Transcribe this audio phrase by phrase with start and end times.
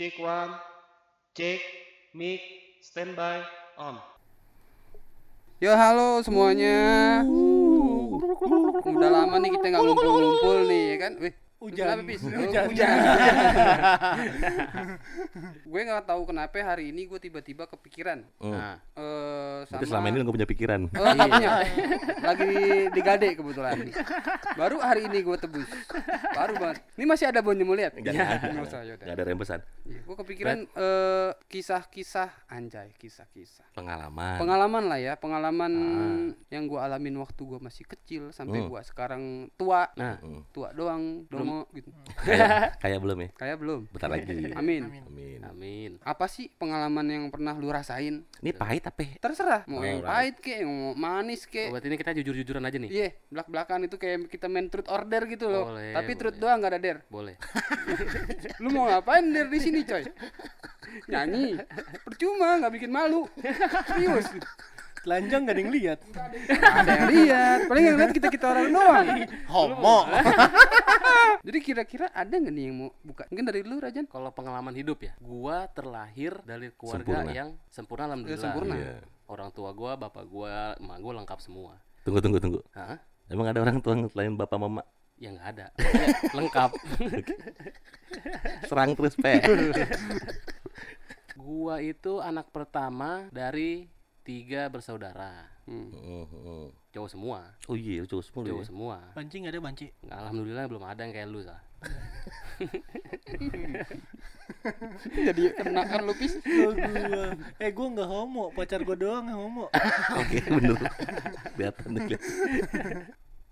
[0.00, 0.56] Cek, cek one,
[1.36, 1.60] cek,
[2.16, 2.40] mic,
[2.80, 3.44] standby,
[3.76, 4.00] on.
[5.60, 7.20] Yo halo semuanya.
[8.80, 11.12] Udah lama nih kita nggak ngumpul-ngumpul nih ya kan.
[11.20, 11.92] Wih, Hujan.
[11.92, 12.24] kenapa, Pis?
[12.24, 12.64] Oh, Hujan.
[12.72, 12.88] hujan.
[15.70, 18.24] gue nggak tahu kenapa hari ini gue tiba-tiba kepikiran.
[18.40, 18.52] Hmm.
[18.52, 20.80] Nah, eh sama Berarti selama ini gak punya pikiran.
[20.88, 21.50] Oh, punya.
[22.20, 22.48] Lagi
[22.88, 23.76] di Gade kebetulan.
[24.56, 25.68] Baru hari ini gue tebus.
[26.32, 26.80] Baru banget.
[26.96, 27.92] Ini masih ada bonnya mau lihat?
[27.92, 29.04] Usah, yaudah.
[29.04, 29.60] Gak ada rembesan.
[29.84, 33.68] Gue kepikiran eh, kisah-kisah anjay, kisah-kisah.
[33.76, 34.40] Pengalaman.
[34.40, 35.72] Pengalaman lah ya, pengalaman
[36.48, 38.68] yang gue alamin waktu gue masih kecil sampai Hmm.
[38.68, 39.22] gue sekarang
[39.54, 39.86] tua.
[39.94, 40.42] Nah, Hmm.
[40.52, 41.90] Tua doang, dongo gitu.
[42.22, 43.28] Kayak kayak belum ya?
[43.34, 43.80] Kayak belum.
[43.90, 44.24] Bentar lagi.
[44.54, 44.82] Amin.
[44.86, 45.38] Amin.
[45.42, 45.90] amin.
[46.06, 48.22] Apa sih pengalaman yang pernah lu rasain?
[48.38, 49.02] Ini pahit apa?
[49.18, 51.68] Terserah, mau yang pahit kek, mau manis Oh, kek.
[51.74, 52.90] berarti ini kita jujur-jujuran aja nih.
[52.90, 55.74] Iya, belak-belakan itu kayak kita main truth order gitu loh.
[55.74, 56.42] Boleh, Tapi truth boleh.
[56.46, 56.98] doang gak ada der.
[57.10, 57.34] Boleh.
[58.62, 60.04] Lu mau ngapain der di sini, coy?
[61.10, 61.58] Nyanyi.
[62.06, 63.26] Percuma, nggak bikin malu.
[63.88, 64.26] Serius.
[65.00, 65.98] Telanjang gak ada yang lihat.
[66.60, 67.58] Ada yang lihat.
[67.72, 69.06] Paling yang lihat kita-kita orang doang.
[69.48, 69.98] Homo.
[71.46, 73.24] Jadi kira-kira ada nggak nih yang mau buka?
[73.32, 74.04] Mungkin dari lu Rajan.
[74.04, 77.32] Kalau pengalaman hidup ya, gua terlahir dari keluarga Sempurna.
[77.32, 78.44] yang sempurna alhamdulillah.
[78.44, 78.74] sempurna.
[78.76, 78.94] Iya.
[79.24, 81.80] Orang tua gua, bapak gua, emak gua lengkap semua.
[82.04, 82.60] Tunggu tunggu tunggu.
[82.76, 83.00] Hah?
[83.32, 84.82] Emang ada orang tua selain bapak mama?
[85.16, 85.66] Ya nggak ada.
[86.36, 86.70] Lengkap.
[88.68, 89.40] Serang terus pe.
[91.40, 93.88] gua itu anak pertama dari
[94.30, 95.50] tiga bersaudara.
[95.66, 95.90] Hmm.
[95.90, 96.66] Hmm, hmm.
[96.94, 97.42] Cowok semua.
[97.66, 98.68] Oh iya, cowok semua Cowok ya.
[98.70, 98.96] semua.
[99.18, 99.86] Banci gak ada banci.
[100.06, 101.58] Alhamdulillah belum ada yang kayak lu sah.
[105.26, 106.38] Jadi kena kan lu pis.
[106.62, 107.34] Oh, gua.
[107.58, 109.66] Eh gua gak homo, pacar gua doang yang homo.
[110.22, 110.78] Oke, bener.
[111.58, 112.18] Kelihatan nih.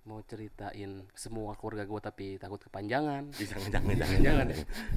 [0.08, 3.28] Mau ceritain semua keluarga gua tapi takut kepanjangan.
[3.30, 4.46] Jangan jangan jangan Jangan jangan.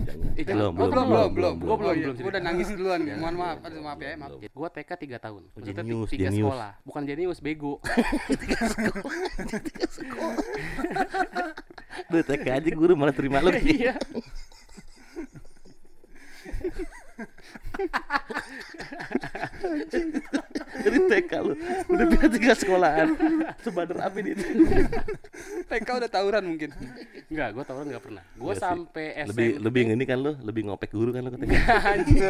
[0.07, 0.31] Jangan.
[0.31, 0.55] Eh, jangan.
[0.55, 1.55] Belum, Oh, belum, belum, belum.
[1.59, 1.95] Gua belum.
[1.99, 2.15] belum.
[2.15, 2.99] Gua udah nangis duluan.
[3.01, 4.31] Jangan, Mohon maaf, belum, aduh maaf ya, belum, maaf.
[4.31, 4.55] belum.
[4.55, 5.41] Gua TK 3 tahun.
[5.51, 6.47] Maksudnya ti- Jenius, tiga jenius.
[6.47, 6.71] sekolah.
[6.81, 7.73] Bukan jenius, bego.
[12.07, 13.51] Udah TK aja guru malah terima lu.
[13.51, 13.99] Iya.
[20.81, 21.53] Dari TK lu.
[21.89, 23.07] Udah pindah tiga sekolahan.
[23.61, 24.31] Sebadar apa ini?
[25.67, 26.69] TK udah tawuran mungkin.
[27.31, 28.23] Enggak, gua tawuran enggak pernah.
[28.35, 29.29] Gua Iya sampai SMP.
[29.31, 31.53] Lebih lebih ini kan lu, lebih ngopek guru kan lu ke TK.
[31.93, 32.21] anjing.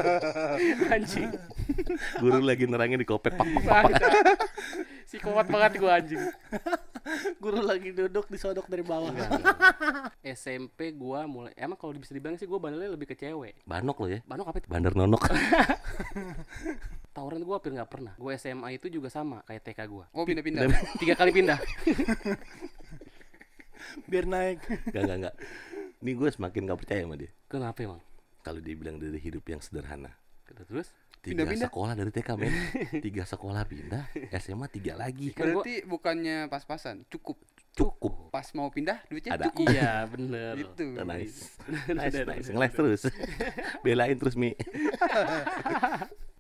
[0.91, 1.29] anjing.
[2.19, 3.84] Guru lagi nerangin di kopek pak pak pak.
[5.11, 6.23] Si kuat banget gua anjing.
[7.44, 9.11] Guru lagi duduk disodok dari bawah.
[10.23, 13.59] SMP gua mulai emang kalau bisa dibilang sih gua bandelnya lebih ke cewek.
[13.67, 14.23] Banok lo ya.
[14.23, 14.72] Banok apa itu?
[14.72, 15.27] Bandar nonok.
[17.16, 18.16] Tawuran gua hampir nggak pernah.
[18.16, 20.07] Gua SMA itu juga sama kayak TK gua.
[20.16, 20.72] Oh pindah-pindah.
[20.95, 21.59] Tiga kali pindah.
[24.07, 24.63] Biar naik.
[24.95, 25.35] Enggak enggak enggak.
[26.01, 27.29] Ini gue semakin gak percaya sama dia.
[27.45, 28.01] Kenapa emang?
[28.41, 30.17] Kalau dia bilang dari hidup yang sederhana.
[30.49, 30.89] Terus?
[31.21, 31.69] Tiga Pindah-pindah.
[31.69, 32.49] sekolah dari TK men.
[33.05, 34.03] Tiga sekolah pindah.
[34.41, 35.29] SMA tiga lagi.
[35.31, 37.37] Kan gua- Berarti bukannya pas-pasan, cukup.
[37.71, 38.27] Cukup.
[38.29, 39.45] Pas mau pindah duitnya Ada.
[39.47, 39.69] cukup.
[39.69, 40.53] Iya, bener.
[40.57, 40.97] Gitu.
[40.97, 41.55] Nice.
[41.87, 42.47] Ada, Nice, nice.
[42.49, 43.01] Ngeles terus.
[43.85, 44.57] Belain terus Mi.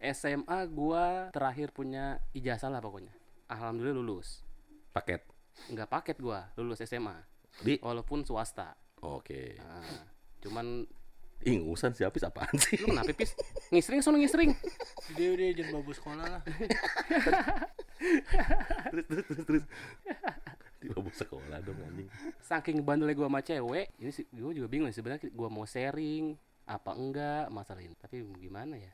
[0.01, 3.13] SMA gua terakhir punya ijazah lah pokoknya.
[3.47, 4.41] Alhamdulillah lulus.
[4.89, 5.21] Paket.
[5.69, 7.15] Nggak paket gua lulus SMA.
[7.61, 7.77] Di.
[7.77, 8.73] Walaupun swasta.
[8.99, 9.55] Oke.
[9.55, 10.09] Nah,
[10.41, 10.83] cuman
[11.41, 12.77] Ih, ngusan si Apis apaan sih?
[12.77, 13.33] lu kenapa pis?
[13.73, 14.53] Ngisring sono ngisring.
[15.17, 16.41] Dia udah jangan babu sekolah lah.
[18.93, 19.63] terus terus terus terus.
[20.81, 22.09] Di bawah sekolah dong anjing.
[22.41, 26.37] Saking bandelnya gua sama cewek, ini sih gua juga bingung sebenarnya gua mau sharing
[26.71, 27.95] apa enggak masalah ini.
[27.95, 28.89] Tapi gimana ya?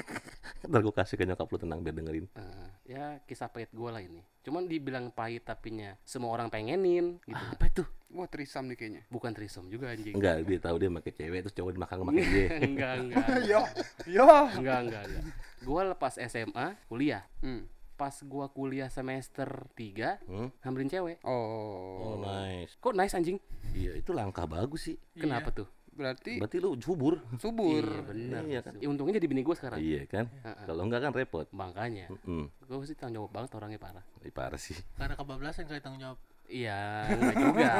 [0.68, 2.26] Ntar gue kasih ke nyokap lu tenang biar dengerin.
[2.32, 4.22] Nah, ya kisah pahit gua lah ini.
[4.42, 7.44] Cuman dibilang pahit tapinya semua orang pengenin gitu.
[7.52, 7.82] Apa itu?
[8.12, 9.02] Wah trisam nih kayaknya.
[9.08, 10.12] Bukan trisom juga anjing.
[10.12, 12.48] Enggak, dia tahu dia pakai cewek terus cowok dimakan makan dia.
[12.68, 13.26] enggak, enggak.
[13.50, 13.60] Yo,
[14.06, 14.28] yo.
[14.56, 15.24] Enggak, enggak, enggak.
[15.62, 17.24] Gua lepas SMA, kuliah.
[17.40, 17.64] Hmm.
[17.92, 19.46] Pas gua kuliah semester
[19.78, 20.48] 3, Hmm?
[20.60, 21.16] hamilin cewek.
[21.22, 22.74] Oh, Oh, nice.
[22.76, 23.38] Kok nice anjing?
[23.72, 24.96] Iya, itu langkah bagus sih.
[25.14, 25.68] Kenapa tuh?
[25.92, 27.20] Berarti Berarti lu subur.
[27.36, 27.84] subur.
[27.84, 28.42] Iya, benar.
[28.42, 28.72] Iya kan?
[28.76, 29.76] Ya, untungnya jadi bini gua sekarang.
[29.76, 30.24] Iya kan?
[30.26, 30.64] Heeh.
[30.64, 31.46] Kalau enggak kan repot.
[31.50, 34.04] Makanya, Hmm, gua sih tanggung jawab banget orangnya parah.
[34.20, 34.76] Ih, parah sih.
[34.94, 36.18] Karena kebablasan kali tanggung jawab.
[36.46, 36.80] Iya,
[37.10, 37.72] enggak juga.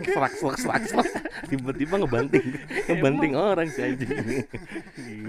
[0.00, 1.06] Serak serak serak serak.
[1.46, 2.46] Tiba-tiba ngebanting,
[2.86, 4.08] ngebanting orang si anjing.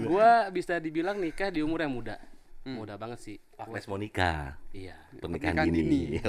[0.00, 2.16] gua bisa dibilang nikah di umur yang muda.
[2.62, 3.36] Muda banget sih.
[3.54, 4.94] Agnes mau nikah, Iya.
[5.12, 5.82] pernikahan Pernikahan dini.
[5.82, 6.22] dini.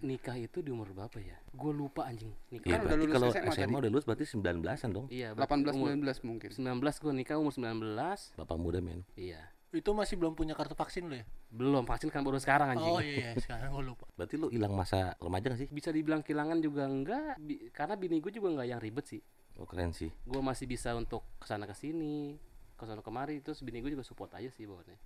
[0.00, 1.36] Nikah itu di umur berapa ya?
[1.50, 2.32] Gua lupa anjing.
[2.48, 2.66] Nikah.
[2.66, 5.06] Iya, Kan udah berarti lulus kalau SMA SMA, udah lulus berarti 19-an dong.
[5.08, 6.48] Iya, berarti 18 umur 19 mungkin.
[6.50, 8.36] 19 gua nikah umur 19.
[8.36, 9.04] Bapak muda men.
[9.14, 9.40] Iya.
[9.70, 11.22] Itu masih belum punya kartu vaksin lo ya?
[11.46, 12.90] Belum vaksin kan baru sekarang anjing.
[12.90, 13.38] Oh iya, iya.
[13.38, 14.02] sekarang gue lupa.
[14.18, 15.68] Berarti lu hilang masa remaja gak sih?
[15.70, 19.22] Bisa dibilang kehilangan juga enggak bi- karena bini gue juga enggak yang ribet sih.
[19.54, 20.10] Oh keren sih.
[20.26, 22.34] gue masih bisa untuk ke sana ke sini
[22.74, 24.96] ke sana kemari terus bini gue juga support aja sih bawaannya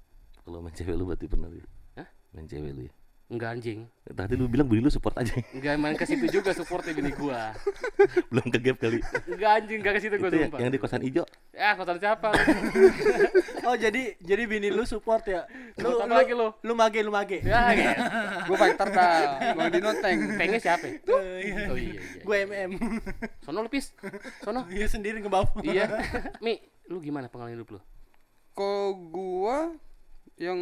[0.41, 1.67] Kalau main cewek lu berarti pernah ya?
[1.99, 2.09] Hah?
[2.33, 2.93] Main cewek lu ya.
[3.35, 5.33] Enggak anjing Tadi lu bilang bini lu support aja.
[5.51, 7.41] enggak main ke situ juga supportnya bini gue
[8.31, 9.01] Belum ke gap kali.
[9.27, 11.25] enggak anjing enggak ke situ gue Itu ya, sumpah yang di kosan ijo.
[11.51, 12.29] ya kosan siapa
[13.67, 15.49] Oh jadi jadi bini lu support ya?
[15.75, 16.49] Lu Support apa lu, lagi lu?
[16.61, 17.39] lu mage lu mage.
[17.41, 17.93] ya gitu
[18.45, 19.19] Gue fighter dah.
[19.53, 20.19] Bang Dino tank.
[20.37, 20.95] pengen siapa ya?
[21.07, 21.65] Oh iya.
[21.65, 22.71] iya iya Gue MM.
[23.41, 23.91] sono lu pis
[24.41, 25.49] sono Iya sendiri ke bawah.
[25.61, 25.89] iya
[26.39, 27.81] mi lu gimana pengalaman hidup lu
[28.53, 29.73] Kalau gua
[30.37, 30.61] yang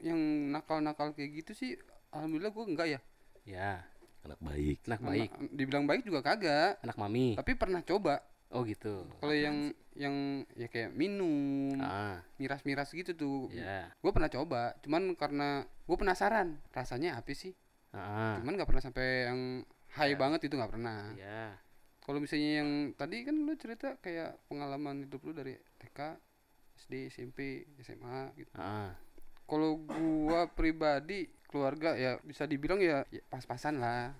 [0.00, 0.18] yang
[0.48, 1.70] nakal-nakal kayak gitu sih
[2.10, 3.00] alhamdulillah gua enggak ya.
[3.44, 3.72] ya
[4.20, 4.78] Anak baik.
[4.84, 6.78] anak baik Anak- dibilang baik juga kagak.
[6.80, 8.20] anak mami Tapi pernah coba.
[8.48, 10.14] oh gitu Kalau yang yang
[10.54, 13.40] ya kayak minum, ah miras-miras gitu tuh.
[13.50, 17.52] ya Gue pernah coba, cuman karena gue penasaran rasanya apa sih.
[17.90, 19.40] ah Cuman nggak pernah sampai yang
[19.90, 21.12] high banget itu nggak pernah.
[21.14, 21.56] ya
[22.00, 26.16] Kalau misalnya yang tadi kan lu cerita kayak pengalaman hidup lu dari TK,
[26.78, 27.38] SD, SMP,
[27.78, 28.48] SMA gitu.
[28.54, 28.96] ah
[29.48, 34.12] Kalau gua pribadi keluarga ya bisa dibilang ya, ya pas-pasan lah.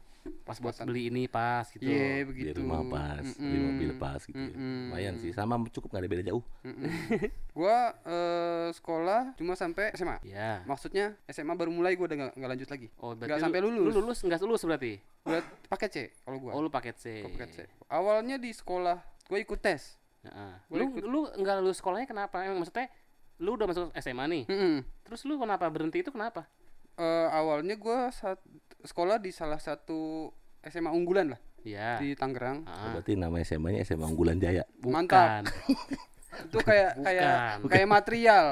[0.45, 2.61] pas buat beli ini pas gitu Di begitu.
[2.61, 3.65] rumah pas, di Mm-mm.
[3.67, 4.37] mobil pas gitu.
[4.37, 4.45] ya.
[4.51, 4.93] Mm-mm.
[4.93, 6.45] Lumayan sih, sama cukup nggak ada beda jauh.
[6.63, 6.85] Mm-mm.
[7.57, 10.21] gua eh, sekolah cuma sampai SMA.
[10.23, 12.89] ya Maksudnya SMA baru mulai gua udah nggak nggak lanjut lagi.
[12.99, 13.89] oh Nggak sampai lu, lulus.
[13.89, 14.93] lu lulus nggak lulus berarti
[15.25, 16.53] Udah paket C kalau gua.
[16.53, 17.59] oh lu paket C Paket C.
[17.87, 19.97] Awalnya di sekolah gua ikut tes.
[20.25, 20.53] Heeh.
[20.69, 21.03] Gua lu ikut.
[21.05, 22.93] lu nggak lulus sekolahnya kenapa emang maksudnya
[23.39, 24.83] lu udah masuk SMA nih Mm-mm.
[25.03, 26.47] terus lu kenapa berhenti itu kenapa
[26.95, 28.43] Eh, awalnya gua saat
[28.81, 31.99] sekolah di salah satu SMA unggulan lah Iya.
[31.99, 32.63] di Tangerang.
[32.65, 34.67] Ah, Berarti nama SMA-nya SMA Unggulan Jaya.
[34.77, 35.07] bukan.
[35.07, 35.47] mantap.
[36.45, 37.31] Itu kayak kayak
[37.61, 37.71] Bukan.
[37.71, 38.45] kayak material.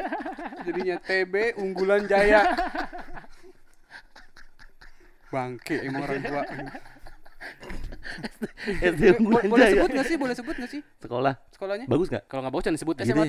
[0.64, 2.44] Jadinya TB unggulan Jaya.
[5.28, 6.42] Bangke emang orang tua.
[8.80, 9.72] SD boleh Jaya.
[9.74, 10.16] sebut nggak sih?
[10.16, 11.86] Boleh sebut nggak sih Sekolah sekolahnya?
[11.88, 12.24] bagus nggak?
[12.24, 13.24] Kalau nggak bagus jangan disebut SMA.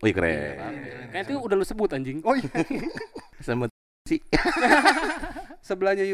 [0.00, 0.72] Wih Iya, keren.
[1.12, 2.24] Kan itu udah lu sebut anjing.
[2.24, 2.48] Oh iya.
[3.44, 3.68] SMA
[4.08, 4.20] sih.
[5.68, 6.08] Sebelahnya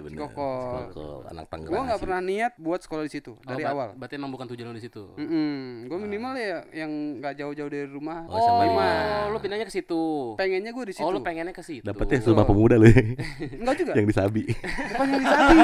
[0.00, 0.20] iya benar.
[0.26, 0.80] Kokol.
[0.88, 1.70] Kokol, anak Tangerang.
[1.70, 3.88] Gua nggak pernah niat buat sekolah di situ Oh, dari ber- awal.
[3.94, 5.02] Berarti emang bukan tujuan lu di situ.
[5.14, 8.24] Mm Gue minimal ya yang nggak jauh-jauh dari rumah.
[8.24, 8.88] Oh, Oh, sama lima.
[9.28, 10.34] lu pindahnya ke situ.
[10.34, 11.04] Pengennya gue di situ.
[11.04, 11.84] Oh, lu pengennya ke situ.
[11.84, 12.96] Dapetnya sumpah pemuda lu ya.
[13.60, 13.92] Enggak juga.
[13.92, 14.42] yang disabi.
[14.90, 15.56] Bukannya disabi.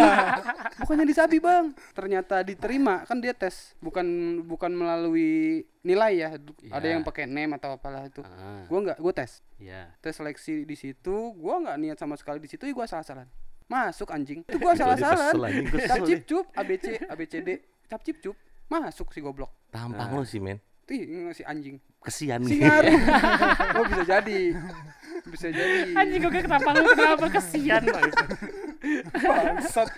[0.77, 1.67] Bukannya disabi, Bang.
[1.93, 3.03] Ternyata diterima.
[3.03, 4.05] Kan dia tes, bukan
[4.43, 6.29] bukan melalui nilai ya.
[6.69, 6.93] Ada Iya.
[6.93, 8.21] yang pakai name atau apalah itu.
[8.21, 9.41] Ah, Gua enggak, gua tes.
[9.57, 9.95] iya.
[9.99, 13.25] Tes seleksi di situ, gua nggak niat sama sekali di situ, ya gua salah-salah.
[13.67, 14.41] Masuk anjing.
[14.43, 15.31] Itu gua Itu aja salah-salah.
[15.33, 17.49] kesel anjing, gua Cap kesel cip cup ABC ABCD.
[17.87, 18.37] Cap cip cup.
[18.67, 19.51] Masuk si goblok.
[19.69, 20.19] Tampang Nah.
[20.19, 20.59] lu sih men.
[20.87, 21.83] Ih, si anjing.
[21.99, 22.63] Kesian Si nih.
[22.63, 22.95] ngaruh.
[23.79, 24.41] oh, bisa jadi.
[25.27, 25.91] Bisa jadi.
[25.93, 28.15] Anjing kok kenapa lu kenapa kesian banget.
[29.19, 29.89] bangsat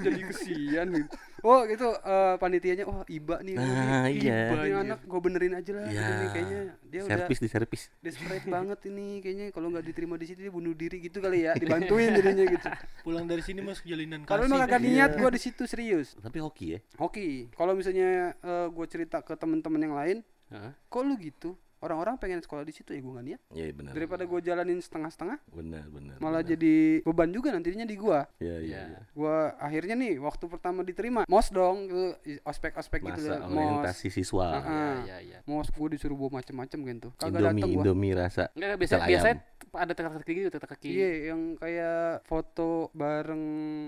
[0.00, 1.12] jadi kesian gitu.
[1.42, 4.40] Oh itu eh, panitianya oh iba nih Nah, nih, iya.
[4.48, 6.06] Iba ini anak gue benerin aja lah Iya.
[6.06, 7.82] ini kayaknya dia udah Servis di servis.
[7.98, 11.52] desperate banget ini kayaknya kalau nggak diterima di sini dia bunuh diri gitu kali ya
[11.54, 12.68] dibantuin jadinya gitu
[13.04, 14.28] Pulang dari sini masuk jalinan kasih.
[14.28, 16.78] kalau emang kagak niat gue di situ serius Tapi hoki ya.
[16.96, 18.36] oke kalau misalnya
[18.68, 20.16] gue cerita ke teman-teman yang lain
[20.48, 20.74] Hah?
[20.84, 23.92] kok lu gitu orang-orang pengen sekolah di situ ya gue nggak niat Iya benar.
[23.96, 26.16] daripada gue jalanin setengah-setengah benar benar.
[26.20, 26.52] malah benar.
[26.52, 28.60] jadi beban juga nantinya di gua Iya iya.
[28.60, 28.80] Iya.
[28.86, 29.00] iya.
[29.16, 32.04] gua akhirnya nih waktu pertama diterima mos dong gitu
[32.44, 34.46] ospek ospek gitu lah mos orientasi siswa.
[34.60, 35.00] Ah.
[35.02, 35.38] Iya, iya.
[35.48, 38.44] mos gua disuruh bawa macem-macem gitu kagak Indomie dateng gua Indomie rasa.
[38.52, 39.36] Enggak biasa biasanya
[39.72, 40.88] ada teka-teki gitu, teka-teki.
[40.88, 43.44] iya yang kayak foto bareng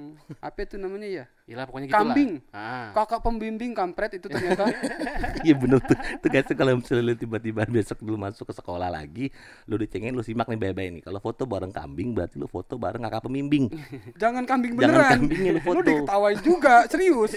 [0.47, 2.31] apa itu namanya ya Iyalah pokoknya gitu Kambing.
[2.49, 2.55] lah.
[2.55, 2.89] Ah.
[2.95, 4.63] kakak pembimbing kampret itu ternyata
[5.47, 5.99] Iya bener tuh.
[6.23, 9.27] Tuh guys tuh kalau misalnya lu tiba-tiba besok lu masuk ke sekolah lagi,
[9.67, 11.03] lu dicengin lu simak nih bye-bye nih.
[11.03, 13.67] Kalau foto bareng kambing berarti lu foto bareng kakak pembimbing.
[14.23, 15.83] jangan kambing Jangan beneran kambingnya lu lu foto.
[15.83, 17.33] diketawain juga serius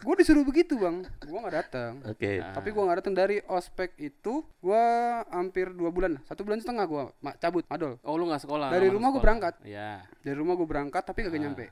[0.00, 2.38] gua disuruh begitu bang gua nggak datang Oke.
[2.38, 2.52] Ah.
[2.52, 4.82] tapi gua nggak datang dari ospek itu gua
[5.28, 8.68] hampir dua bulan satu bulan setengah gua ma- cabut madol Oh, lu nggak sekolah.
[8.68, 9.22] Dari rumah gua sekolah.
[9.22, 9.54] berangkat.
[9.62, 9.90] Iya.
[10.18, 11.42] dari rumah gua berangkat tapi kagak Ah.
[11.42, 11.64] nyampe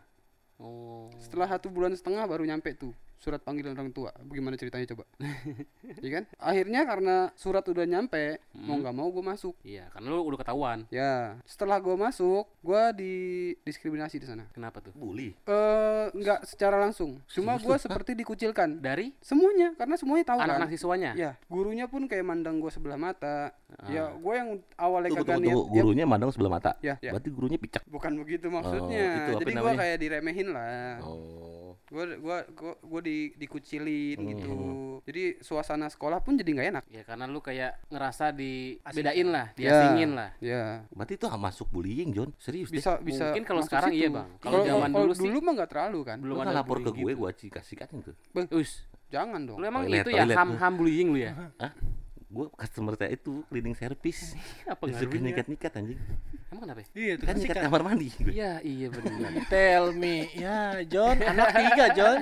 [0.56, 1.08] Oh.
[1.16, 5.04] setelah satu bulan setengah baru nyampe tuh surat panggilan orang tua bagaimana ceritanya coba
[5.98, 10.22] Iya kan akhirnya karena surat udah nyampe mau nggak mau gue masuk Iya, karena lu
[10.22, 10.86] udah ketahuan.
[10.88, 14.92] ya setelah gue masuk gue didiskriminasi di sana Kenapa tuh?
[14.92, 15.34] Bully.
[15.42, 20.70] eh nggak secara langsung cuma gue seperti dikucilkan Dari semuanya karena semuanya tahu kan anak-anak
[20.70, 21.10] siswanya.
[21.14, 23.84] ya gurunya pun kayak mandang gue sebelah mata Ah.
[23.86, 25.76] ya gue yang awalnya Tunggu, kagak tunggu, niat tunggu.
[25.76, 26.72] ya, Gurunya mandang sebelah mata.
[26.80, 27.12] Ya, ya.
[27.12, 27.84] Berarti gurunya picak.
[27.84, 31.57] bukan begitu maksudnya itu apa jadi gue kayak diremehin lah Oh.
[31.88, 34.28] Gua gua gua, gua di dikucilin Hmm.
[34.28, 34.54] gitu.
[35.02, 36.84] Jadi suasana sekolah pun jadi nggak enak.
[36.86, 38.84] Ya karena lu kayak ngerasa Asing.
[38.84, 39.56] dibedain lah, Ya.
[39.56, 40.30] diasingin lah.
[40.38, 40.84] Ya.
[40.90, 42.30] Berarti itu masuk bullying, John.
[42.36, 42.76] Serius deh.
[42.76, 44.00] Bisa bisa Mungkin kalau sekarang situ.
[44.00, 44.28] iya, Bang.
[44.38, 46.18] Kalau zaman dulu sih dulu mah nggak terlalu kan.
[46.20, 47.18] belum Lu ada kan lapor ke gue, gitu.
[47.18, 48.12] gue kasih kasihkan itu.
[48.52, 49.56] Us, Jangan dong.
[49.56, 50.36] lu emang Toilet, itu ya toilet.
[50.36, 51.32] ham-ham bullying lu ya?
[52.28, 54.36] Gue customer saya itu cleaning service.
[54.64, 55.32] Apa Disuruh ngaruhnya?
[55.32, 56.00] nikat-nikat anjing.
[56.48, 56.80] Emang kenapa?
[56.80, 56.88] ya?
[56.92, 57.64] Iya tuh Kan kan nikat sikat.
[57.64, 58.08] kamar mandi.
[58.20, 59.30] Iya, iya benar.
[59.52, 62.18] Tell me, ya John, anak tiga John.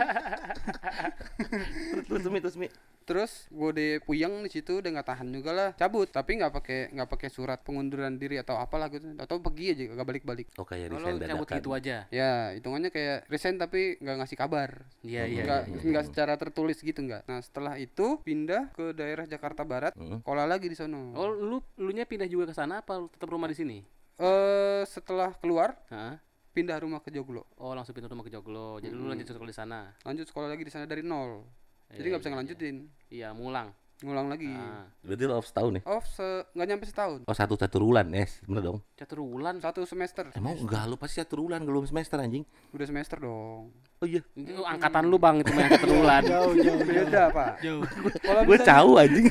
[2.06, 2.68] Terus terus Mi, terus Mi.
[3.06, 6.78] Terus gue deh puyeng di situ udah nggak tahan juga lah cabut tapi nggak pakai
[6.90, 10.90] nggak pakai surat pengunduran diri atau apalah gitu atau pergi aja gak balik-balik Oh kayak
[10.90, 11.56] Kalau resign cabut dadakan.
[11.56, 11.96] gitu aja.
[12.10, 14.70] ya hitungannya kayak resign tapi nggak ngasih kabar
[15.00, 15.40] Iya, iya.
[15.40, 15.80] nggak iya.
[15.86, 20.20] nggak secara tertulis gitu nggak nah setelah itu pindah ke daerah Jakarta Barat Mm.
[20.20, 23.28] sekolah lagi di sono Oh, lu lu nya pindah juga ke sana apa lu tetap
[23.28, 23.78] rumah di sini?
[24.16, 26.18] eh setelah keluar Hah?
[26.50, 28.76] pindah rumah ke Joglo Oh, langsung pindah rumah ke Joglo.
[28.76, 29.94] Jadi lu lanjut sekolah di sana.
[30.00, 31.44] lanjut sekolah lagi di sana dari nol
[31.88, 32.76] jadi Iya, nggak bisa iya, ngelanjutin
[33.08, 33.68] Iya, mulang.
[33.98, 35.82] ngulang lagi Ah, Berarti lo off setahun ya?
[35.86, 38.78] off se- nggak nyampe setahun Oh satu satu bulan, yes, bener dong.
[38.92, 39.56] catur wulan.
[39.56, 42.44] satu semester Emang enggak lu pasti satu bulan belum semester anjing.
[42.70, 44.20] udah semester dong Oh iya.
[44.30, 46.22] Itu angkatan lu Bang itu mah yang catur wulan.
[46.22, 47.82] Jauh, jauh, beda pak Jauh.
[48.20, 49.26] kalau Gue tahu anjing.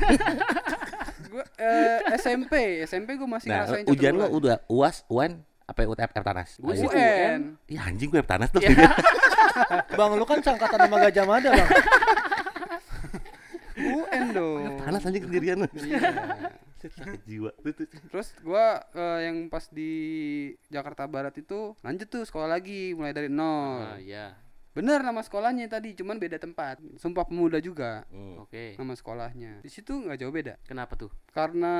[1.30, 4.34] gue eh, SMP SMP gue masih Nah, ngerasain ujian lo bulan.
[4.34, 5.32] udah UAS, UN,
[5.62, 6.50] apa ya, UTF Tanas?
[6.56, 8.58] Gue UN Iya anjing gue Tanas tuh.
[9.94, 11.68] Bang, lu kan sangkatan sama Gajah Mada, Bang.
[14.36, 15.68] Dong Tanas anjing sendirian lu.
[15.72, 16.00] Iya.
[16.86, 17.50] Sakit jiwa.
[18.06, 19.90] Terus gua eh, yang pas di
[20.68, 23.82] Jakarta Barat itu lanjut tuh sekolah lagi mulai dari nol.
[23.82, 24.38] Ah, iya.
[24.70, 26.76] Bener nama sekolahnya tadi, cuman beda tempat.
[26.96, 28.38] Sumpah Pemuda juga Hmm.
[28.38, 28.76] Oke.
[28.76, 29.64] nama sekolahnya.
[29.64, 30.60] Di situ nggak jauh beda.
[30.62, 31.08] Kenapa tuh?
[31.32, 31.74] Karena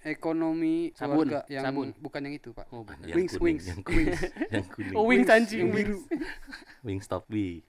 [0.00, 1.88] ekonomi Sabun, keluarga yang sabun.
[1.96, 2.68] bukan yang itu, Pak.
[2.70, 2.84] Oh.
[3.02, 4.08] Yang Wings, kuning, wings, yang kuning,
[4.54, 4.94] yang kuning.
[4.94, 5.98] Oh, wings anjing, biru.
[6.80, 7.64] Wings stop B.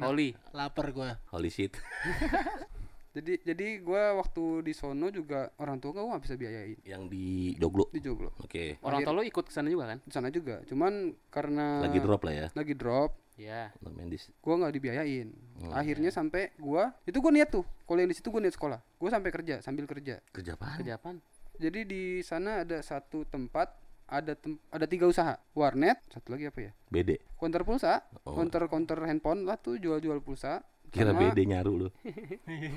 [0.00, 0.36] Oli.
[0.52, 1.18] Lapar gua.
[1.28, 1.74] Holy shit.
[3.10, 7.26] Jadi jadi gua waktu di sono juga orang tua gua nggak bisa biayain Yang di
[7.54, 7.90] Joglo.
[7.90, 8.30] di Joglo.
[8.38, 8.78] Oke.
[8.80, 9.98] Orang tua lu ikut ke sana juga kan?
[10.00, 10.62] Di sana juga.
[10.64, 10.92] Cuman
[11.28, 12.46] karena Lagi drop lah ya.
[12.52, 13.72] lagi drop Iya.
[13.80, 14.28] No Mendis.
[14.38, 18.28] gua nggak dibiayain Oh, akhirnya sampai gua itu gua niat tuh kalau yang di situ
[18.28, 20.78] gua niat sekolah gua sampai kerja sambil kerja Kerja apaan?
[20.78, 21.14] Kejapan.
[21.56, 23.72] jadi di sana ada satu tempat
[24.06, 27.16] ada tem- ada tiga usaha warnet satu lagi apa ya BD.
[27.34, 28.34] counter pulsa Oh.
[28.34, 30.60] counter counter handphone lah tuh jual jual pulsa
[30.90, 31.88] Kira Sama, BD nyaru lu.
[32.02, 32.70] eh,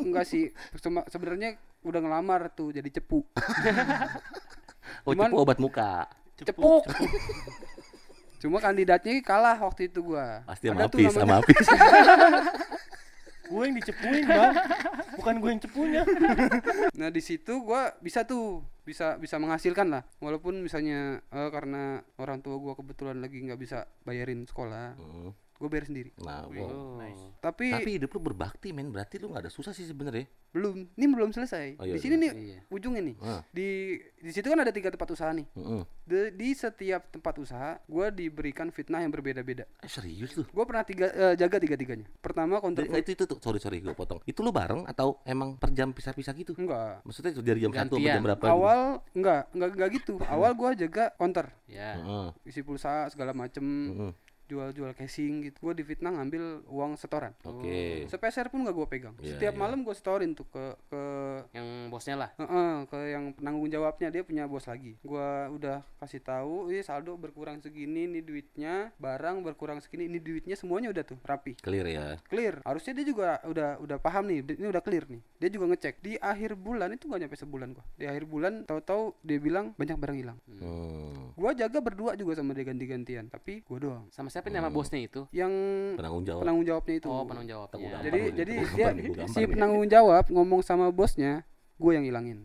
[0.04, 0.48] enggak sih
[1.06, 3.20] sebenarnya udah ngelamar tuh jadi cepu
[5.04, 6.08] Oh, Cuman- cepu obat muka.
[6.34, 6.84] cepuk
[8.42, 11.66] cuma kandidatnya kalah waktu itu gua Pasti sama Apis, namanya- sama Apis.
[13.44, 14.56] Gue yang dicepuin, Bang.
[15.14, 16.02] Bukan gue yang cepunya.
[16.94, 22.40] Nah di situ gua bisa tuh bisa bisa menghasilkan lah walaupun misalnya eh, karena orang
[22.40, 25.32] tua gua kebetulan lagi nggak bisa bayarin sekolah Hmm.
[25.54, 26.66] Gue bayar sendiri Nah, wow.
[27.00, 27.30] Oh.
[27.38, 30.26] tapi, Tapi hidup lu berbakti men, berarti lu gak ada susah sih sebenarnya.
[30.50, 32.58] belum ini belum selesai Oh, iya, di sini nih Iya.
[32.68, 33.42] ujungnya nih Ah.
[33.48, 33.68] di
[34.16, 35.82] di situ kan ada tiga tempat usaha nih Heeh.
[36.00, 40.46] di, di setiap tempat usaha gua diberikan fitnah yang berbeda-beda Eh, serius lu?
[40.48, 43.78] gua pernah tiga eh, jaga tiga tiganya pertama counter Dari- itu itu tuh, sorry sorry
[43.78, 44.22] gue potong.
[44.22, 46.54] Itu lu bareng atau emang per jam pisah-pisah gitu?
[46.54, 48.38] enggak Maksudnya itu dari jam satu sampai jam berapa?
[48.40, 48.54] gitu?
[48.54, 48.80] awal
[49.12, 51.96] enggak enggak enggak gitu awal gua jaga counter Ya.
[51.96, 52.28] Heeh.
[52.44, 54.12] isi pulsa segala macem Heeh.
[54.48, 55.70] Jual-jual casing gitu.
[55.70, 57.32] Gue difitnah ngambil uang setoran.
[57.44, 58.06] Oke.
[58.08, 59.14] sepeser pun gak gue pegang.
[59.20, 59.60] Iya, setiap iya.
[59.60, 61.02] malam gue setorin tuh ke ke
[61.54, 62.30] Yang bosnya lah.
[62.38, 64.08] Heeh, ke yang penanggung jawabnya.
[64.10, 64.98] Dia punya bos lagi.
[65.02, 70.58] Gua udah kasih tahu ini saldo berkurang segini nih duitnya barang berkurang segini ini duitnya
[70.58, 71.56] semuanya udah tuh rapi.
[71.60, 72.06] Clear ya.
[72.26, 72.60] clear.
[72.66, 75.22] Harusnya dia juga udah udah paham nih ini udah clear nih.
[75.38, 75.94] Dia juga ngecek.
[76.02, 77.84] Di akhir bulan itu gak nyampe sebulan gua.
[77.94, 80.38] Di akhir bulan tahu-tahu dia bilang banyak barang hilang.
[80.48, 81.34] Hmm.
[81.34, 83.30] gua jaga berdua juga sama dia ganti-gantian.
[83.30, 84.04] Tapi gua doang.
[84.10, 85.30] Sama siapa nama bosnya itu?
[85.30, 85.52] yang
[85.94, 86.42] Penanggung jawab.
[86.42, 87.70] penanggung jawabnya itu Oh, penanggung jawabnya.
[87.70, 92.38] Tahu jadi Gampang jadi dia gampang si penanggung jawab ngomong sama bosnya gue yang hilangin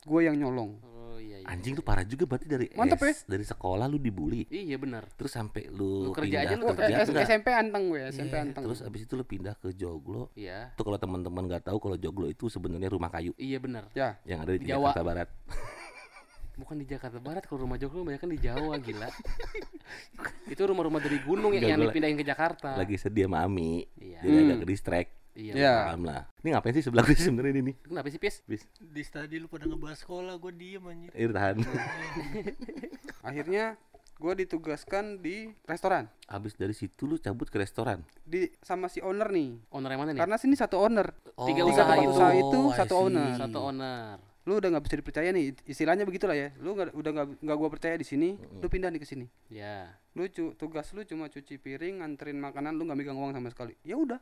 [0.00, 1.46] gue yang nyolong Oh iya iya.
[1.48, 4.46] Anjing lu parah juga berarti dari Mantep S, dari sekolah lu dibully.
[4.46, 5.02] Iya benar.
[5.14, 7.22] Terus sampai lu, Lu kerja aja pindah lu Oh, kerja?
[7.24, 10.30] SMP anteng gue SMP Iya, anteng Terus abis itu lu pindah ke Joglo.
[10.34, 10.74] Iya.
[10.74, 13.90] Tuh kalau teman-teman nggak tahu kalau Joglo itu sebenarnya rumah kayu Iya benar.
[13.92, 14.90] ya yang ada di, Di Jawa.
[14.90, 15.28] Jakarta Barat.
[16.58, 19.06] Bukan di Jakarta Barat kalau rumah Joglo banyak kan di Jawa gila.
[20.52, 22.74] itu rumah-rumah dari gunung yang, Enggak, yang dipindahin ke Jakarta.
[22.74, 23.86] Lagi sedih sama Ami.
[23.94, 24.18] Iya.
[24.20, 24.52] Jadi Hmm.
[24.52, 25.10] agak distract.
[25.32, 25.52] Iya.
[25.54, 25.74] Iya.
[25.86, 26.22] Paham lah.
[26.42, 27.72] Ini ngapain sih sebelah gue sebenarnya ini?
[27.78, 28.42] Kenapa sih, Pis?
[28.42, 28.66] Bis.
[28.74, 31.10] Di tadi lu pada ngebahas sekolah, gue diem anjir.
[31.12, 31.56] Eh, tahan.
[33.22, 33.78] akhirnya
[34.18, 38.02] gue ditugaskan di restoran Abis dari situ lu cabut ke restoran.
[38.20, 40.18] di sama si owner nih Owner yang mana nih?
[40.18, 42.10] karena sini satu owner Tiga tiga usaha itu.
[42.10, 44.18] usaha itu Oh, satu owner Satu owner.
[44.48, 46.48] Lu udah nggak bisa dipercaya nih istilahnya begitulah ya.
[46.56, 49.28] Lu nggak udah nggak nggak gua percaya di sini lu pindah nih ke sini.
[49.52, 49.92] Ya.
[50.16, 53.76] Lu cu- tugas lu cuma cuci piring nganterin makanan lu nggak megang uang sama sekali.
[53.84, 54.16] Ya udah.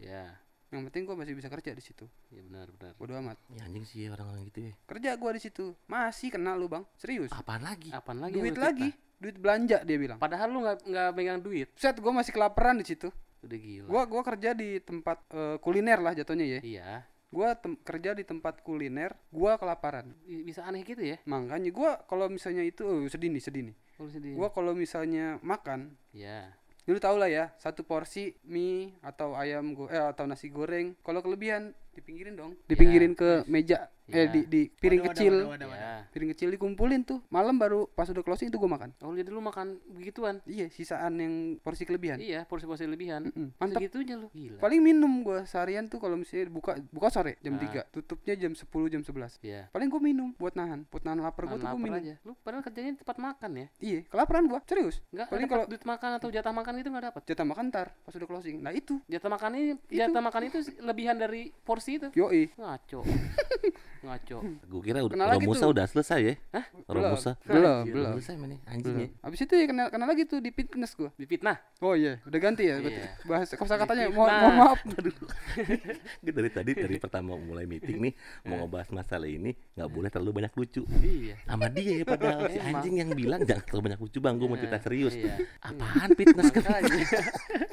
[0.00, 0.40] Ya.
[0.72, 2.08] Yang penting gua masih bisa kerja di situ.
[2.32, 2.96] Ya benar benar.
[2.96, 3.36] Bodo amat.
[3.52, 4.72] Ya anjing sih orang-orang gitu ya.
[4.88, 5.76] kerja gua di situ.
[5.86, 6.88] Masih kenal lu bang.
[6.96, 7.28] Serius.
[7.36, 7.92] Apaan lagi?
[7.92, 8.40] apaan lagi?
[8.40, 8.88] Duit lagi.
[9.20, 10.16] Duit belanja dia bilang.
[10.16, 11.68] Padahal lu nggak nggak megang duit.
[11.76, 13.12] Set gua masih kelaparan di situ.
[13.44, 13.86] Udah gila.
[13.92, 16.60] Gua gua kerja di tempat eh, kuliner lah jatuhnya ya.
[16.64, 16.90] Iya
[17.30, 20.14] gua tem- kerja di tempat kuliner gua kelaparan.
[20.24, 21.18] Bisa aneh gitu ya?
[21.26, 23.76] Makanya gua kalau misalnya itu oh, sedih nih sedih nih.
[24.10, 24.32] Sedih.
[24.36, 26.52] Gua kalau misalnya makan ya
[26.86, 31.18] dulu tau lah ya satu porsi mie atau ayam go eh atau nasi goreng kalau
[31.18, 32.54] kelebihan dipinggirin dong.
[32.70, 34.30] Dipinggirin ke meja eh Ya.
[34.30, 35.34] di, di piring Waduh, kecil.
[35.36, 35.82] waduh, waduh, waduh.
[35.82, 37.18] ya piring kecil dikumpulin tuh.
[37.28, 38.94] Malam baru pas udah closing itu gua makan.
[39.00, 40.38] Oh jadi lu makan begituan?
[40.42, 42.16] Iya sisaan yang porsi kelebihan.
[42.16, 43.52] Iya porsi-porsi lebihan Mm-mm.
[43.56, 44.30] mantap segitunya lu.
[44.30, 44.58] Gila.
[44.58, 47.82] Paling minum gua seharian tuh kalau misalnya buka buka sore jam Ah.
[47.82, 49.66] 3 tutupnya jam 10 jam 11 iya.
[49.68, 51.98] Paling gua minum buat nahan buat nahan lapar gua tuh gua lapar minum.
[51.98, 52.14] aja.
[52.22, 53.66] Lu padahal kerjanya di tempat makan ya?
[53.78, 55.02] Iya kelaparan gua serius.
[55.10, 57.22] Enggak, Paling kalau duit makan atau jatah makan itu nggak dapat.
[57.26, 58.56] jatah makan ntar pas udah closing.
[58.58, 59.02] Nah itu.
[59.06, 59.98] Jatah makan ini, Itu.
[59.98, 62.08] jatah makan itu lebihan dari porsi itu.
[62.12, 62.54] yoi.
[62.54, 63.02] Ngaco.
[64.06, 64.38] Ngaco.
[64.62, 65.72] Gue kira udah Kenal Roh lagi Musa tuh.
[65.72, 66.34] udah selesai ya.
[66.52, 66.64] Hah?
[66.86, 67.32] Roh belum Musa.
[67.42, 69.08] belum Belum belum selesai mana anjing ya.
[69.20, 71.56] abis itu ya kenal kenal lagi tuh di fitness gua Difitnah.
[71.78, 73.08] oh iya udah ganti ya berarti Iya.
[73.24, 74.80] bahas kosa katanya mohon mohon maaf
[76.22, 78.12] Gue dari tadi dari pertama mulai meeting nih
[78.44, 80.82] mau ngebahas masalah ini nggak boleh terlalu banyak lucu.
[80.96, 81.34] Iya.
[81.42, 84.34] Sama dia ya padahal si anjing yang bilang jangan terlalu banyak lucu bang.
[84.36, 85.12] Gue mau cerita serius.
[85.12, 85.34] Iya.
[85.60, 86.62] Apaan fitness kan?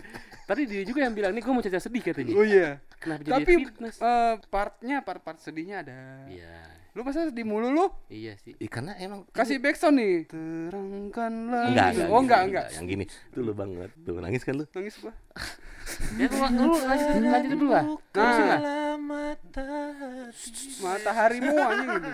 [0.44, 2.34] Tadi dia juga yang bilang nih gue mau cerita sedih katanya.
[2.34, 3.96] oh iya Kenapa jadi tapi fitness?
[3.98, 6.56] eh, partnya part part sedihnya ada Iya.
[6.94, 8.54] lu masa sedih mulu lu Iya sih.
[8.56, 13.42] Ih, karena emang kasih backsound nih terangkanlah enggak, enggak, oh enggak enggak Yang gini, tuh
[13.42, 13.90] lu banget.
[13.98, 14.66] Tuh nangis kan lu?
[14.70, 15.14] nangis gua
[16.16, 17.84] Ya lu, lu lanjut lanjut dulu lah.
[18.14, 19.40] Selamat
[20.80, 22.10] mataharimu anjing gitu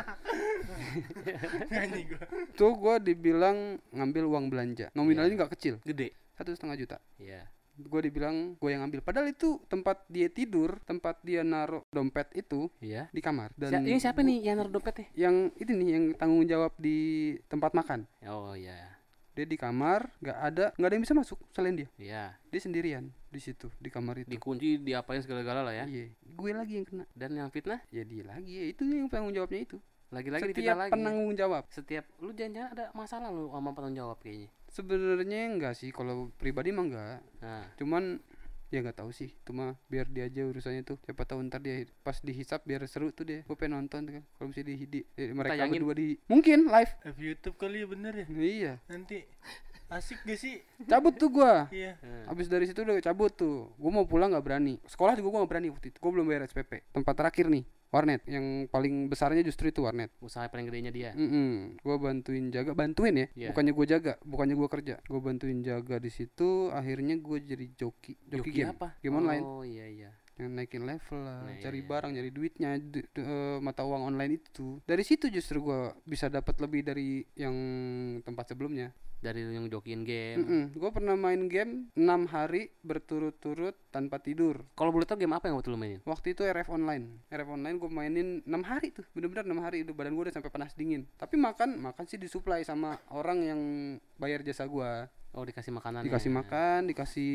[1.69, 2.23] nyanyi gua.
[2.53, 3.57] tuh gua dibilang
[3.89, 6.13] ngambil uang belanja nominalnya nggak kecil Gede.
[6.33, 7.45] satu setengah juta Iya.
[7.81, 12.67] Gue dibilang gue yang ambil padahal itu tempat dia tidur tempat dia naruh dompet itu
[12.77, 13.07] Iya.
[13.07, 15.07] di kamar Si- dan ini siapa nih yang naruh dompetnya?
[15.13, 16.97] yang itu nih yang tanggung jawab di
[17.45, 18.99] tempat makan Oh iya.
[19.31, 22.35] dia di kamar nggak ada nggak ada yang bisa masuk selain dia Iya.
[22.43, 25.85] dia sendirian di situ di kamar itu Dikunci, diapain segala-gala lah ya.
[25.85, 29.31] iya gue lagi yang kena Dan yang fitnah ya dia lagi ya itu yang tanggung
[29.31, 29.77] jawabnya itu
[30.09, 30.91] lagi-lagi setiap lagi.
[30.91, 34.49] penanggung jawab Setiap lu jangan-jangan ada masalah lu sama penanggung jawab kayaknya.
[34.69, 37.19] Sebenarnya enggak sih kalau pribadi mah enggak.
[37.41, 38.21] Nah, cuman
[38.69, 41.89] ya nggak tahu sih itu mah biar dia aja urusannya tuh siapa tahu ntar dia
[42.05, 43.41] pas dihisap biar seru tuh dia.
[43.49, 45.81] Gue pengen nonton tuh kan kalau misalnya di, di eh, mereka Tayangin.
[45.81, 46.91] berdua di mungkin live.
[47.01, 48.25] Live YouTube kali ya bener ya?
[48.29, 48.73] Iya.
[48.85, 49.25] Nanti
[49.89, 50.61] asik gak sih?
[50.85, 51.65] Cabut tuh gua.
[51.73, 51.97] Iya.
[51.97, 53.73] Eh, Abis dari situ udah cabut tuh.
[53.73, 54.77] Gue mau pulang nggak berani.
[54.85, 55.97] Sekolah juga gue nggak berani waktu itu.
[55.97, 60.45] Gue belum bayar SPP Tempat terakhir nih Warnet Yang paling besarnya justru itu warnet usaha
[60.45, 61.11] paling gedenya dia.
[61.17, 63.47] Mm Gue bantuin jaga Bantuin ya Iya.
[63.49, 68.13] Bukannya gue jaga Bukannya gue kerja Gue bantuin jaga di situ Akhirnya gue jadi joki
[68.29, 68.93] Joki, game apa?
[69.01, 70.11] Game online Oh iya iya.
[70.39, 71.87] Yang naikin level lah, Nah, iya, cari iya.
[71.87, 74.79] barang, nyari duitnya, du- du- eh, mata uang online itu.
[74.83, 77.55] Dari situ justru gua bisa dapat lebih dari yang
[78.23, 78.95] tempat sebelumnya.
[79.19, 80.39] Dari yang jokiin game.
[80.39, 84.63] Mm Gue pernah main game 6 hari berturut-turut tanpa tidur.
[84.79, 85.99] Kalau boleh tau game apa yang waktu lu mainin?
[86.07, 87.19] Waktu itu RF online.
[87.27, 89.03] RF online gue mainin 6 hari tuh.
[89.11, 91.03] Bener-bener 6 hari itu badan gue udah sampai panas dingin.
[91.19, 93.61] Tapi makan, makan sih disuplai sama orang yang
[94.15, 95.11] bayar jasa gua.
[95.33, 96.01] Oh dikasih makanan.
[96.05, 97.33] Dikasih makan, dikasih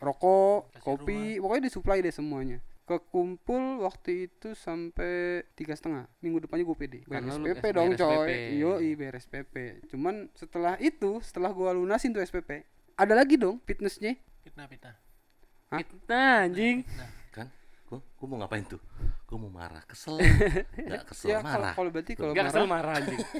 [0.00, 2.58] rokok, Kasih kopi, pokoknya disuplai deh semuanya.
[2.84, 7.76] Kekumpul waktu itu sampai tiga setengah minggu depannya gue pede bayar Karena lu SPP bayar
[7.80, 8.00] dong SPP.
[8.04, 9.54] coy yo bayar SPP
[9.88, 12.60] cuman setelah itu setelah gue lunasin tuh SPP
[13.00, 15.00] ada lagi dong fitnessnya fitnah fitnah
[15.74, 16.86] Nah anjing.
[17.34, 17.48] Kan?
[17.88, 18.78] Gua, gua mau ngapain tuh?
[19.26, 20.20] Gua mau marah, kesel.
[20.78, 21.74] Enggak kesel, ya kalau marah.
[21.74, 23.20] kalau berarti kalau Gak kesel marah marah anjing.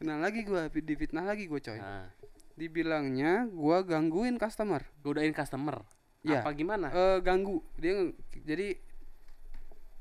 [0.00, 2.08] kena lagi gue difitnah lagi gue coy Nah,
[2.56, 5.84] dibilangnya gue gangguin customer godain customer.
[6.20, 6.40] Iya.
[6.40, 6.88] Apa gimana?
[6.88, 8.76] eh ganggu dia jadi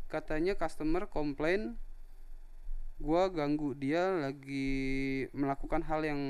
[0.07, 1.75] katanya customer komplain
[2.97, 4.67] gua ganggu dia lagi
[5.31, 6.21] melakukan hal yang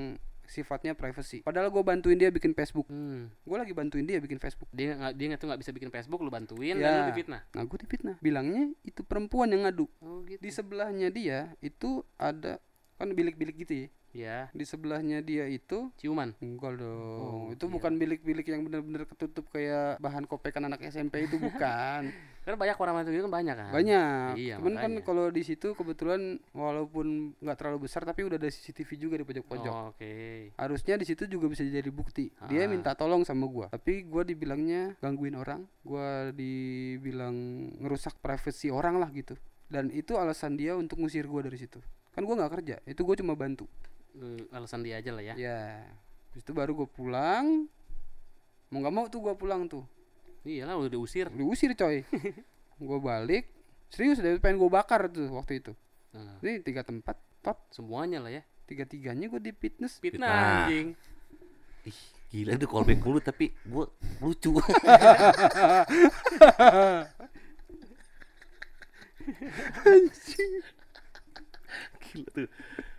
[0.45, 3.29] sifatnya privacy padahal gue bantuin dia bikin Facebook Hmm.
[3.41, 6.21] gue lagi bantuin dia bikin Facebook Dia nggak dia nggak tuh nggak bisa bikin Facebook,
[6.21, 6.85] lu bantuin Ya.
[6.85, 7.41] dan lu difitnah.
[7.49, 10.37] nah gue difitnah bilangnya itu perempuan yang ngadu Oh gitu.
[10.37, 12.57] di sebelahnya dia itu ada
[12.99, 16.33] kan bilik-bilik gitu ya Ya, di sebelahnya dia itu ciuman.
[16.41, 17.71] enggak dong Oh, itu iya.
[17.71, 22.09] bukan bilik-bilik yang benar-benar ketutup kayak bahan kopekan anak SMP itu bukan
[22.41, 23.69] Kan banyak orang itu kan banyak kan.
[23.69, 25.05] banyak Iya, cuman kan makanya.
[25.05, 29.69] kalau di situ kebetulan walaupun nggak terlalu besar tapi udah ada CCTV juga di pojok-pojok
[29.71, 30.49] Oh, Oke.
[30.57, 32.67] harusnya di situ juga bisa jadi bukti dia Ah.
[32.67, 37.35] minta tolong sama gua tapi gua dibilangnya gangguin orang gua dibilang
[37.77, 39.37] ngerusak privasi orang lah gitu
[39.69, 41.77] dan itu alasan dia untuk ngusir gue dari situ
[42.19, 43.63] kan gue nggak kerja itu gue cuma bantu
[44.11, 45.33] Lu alasan dia aja lah ya.
[45.33, 45.59] ya
[46.29, 47.65] Habis itu baru gue pulang
[48.67, 49.87] mau nggak mau tuh gue pulang tuh
[50.41, 51.27] Iyalah udah diusir.
[51.29, 52.03] diusir coy
[52.79, 53.47] gue balik
[53.87, 55.71] serius deh pengen gue bakar tuh waktu itu
[56.09, 58.41] Nah, ini tiga tempat tot semuanya lah ya.
[58.65, 60.65] tiga tiganya gue di fitness Fitnah Fitnah.
[60.65, 60.87] anjing.
[61.85, 63.85] Ih, gila itu callback mulu tapi gua
[64.19, 64.57] lucu.
[72.03, 72.49] gila tuh.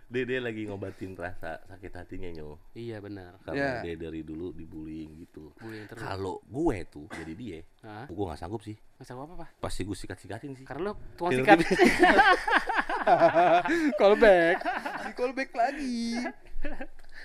[0.05, 3.39] Dede lagi ngobatin rasa sakit hatinya nyo Iya benar.
[3.41, 3.81] karena Ya.
[3.81, 5.55] dia dari dulu dibullying gitu.
[5.55, 6.03] Bullying terus.
[6.03, 8.05] Kalau gue tuh jadi dia, Hah?
[8.05, 8.75] gue nggak sanggup sih.
[8.97, 9.47] Masa apa apa?
[9.57, 10.67] Pasti gue sikat-sikatin sih.
[10.67, 11.57] Karena lu tukang Iya, sikat.
[13.97, 14.57] callback
[15.01, 16.21] di callback lagi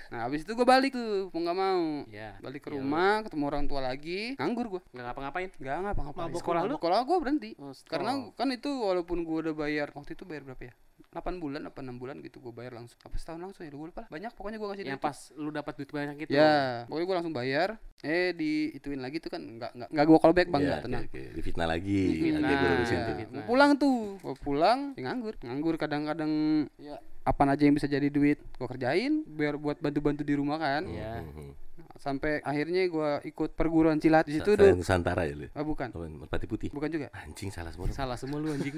[0.07, 2.39] nah habis itu gue balik tuh mau nggak mau Iya.
[2.39, 5.49] balik ke Iya, rumah ketemu orang tua lagi nganggur gue Nggak ngapa-ngapain.
[5.53, 6.73] nggak ngapa-ngapain Mabok sekolah lu?
[6.73, 10.63] sekolah gue berhenti Oh, karena kan itu walaupun gue udah bayar waktu itu bayar berapa
[10.63, 10.73] ya
[11.07, 14.05] 8 bulan apa 6 bulan gitu gue bayar langsung apa setahun langsung ya gue lupa
[14.05, 16.29] lah banyak pokoknya gue kasih yang pas lu dapat duit banyak gitu.
[16.33, 20.17] ya pokoknya gue langsung bayar eh di ituin lagi tuh kan nggak nggak nggak gue
[20.17, 21.23] callback bang Iya, nggak tenang oke, oke.
[21.33, 22.01] Difitnah lagi.
[22.07, 22.39] Difitnah.
[22.39, 23.15] Nanti gue urusin Nah, tuh.
[23.15, 23.33] Fitnah.
[23.33, 26.31] gua pulang tuh gua pulang ya nganggur nganggur kadang-kadang
[26.77, 30.83] ya apa aja yang bisa jadi duit gua kerjain biar buat bantu-bantu di rumah kan
[30.85, 31.21] Iya.
[31.23, 31.66] Mhm.
[31.97, 35.47] Sampai akhirnya gua ikut perguruan silat di situ Sa- Nusantara ya lu.
[35.49, 36.69] ah, bukan Merpati putih.
[36.69, 37.89] bukan juga Anjing salah semua.
[37.89, 38.77] Salah semua lu anjing.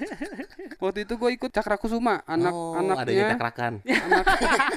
[0.82, 3.72] waktu itu gua ikut cakra kusuma anak oh, anaknya cakrakan.
[3.84, 4.24] anak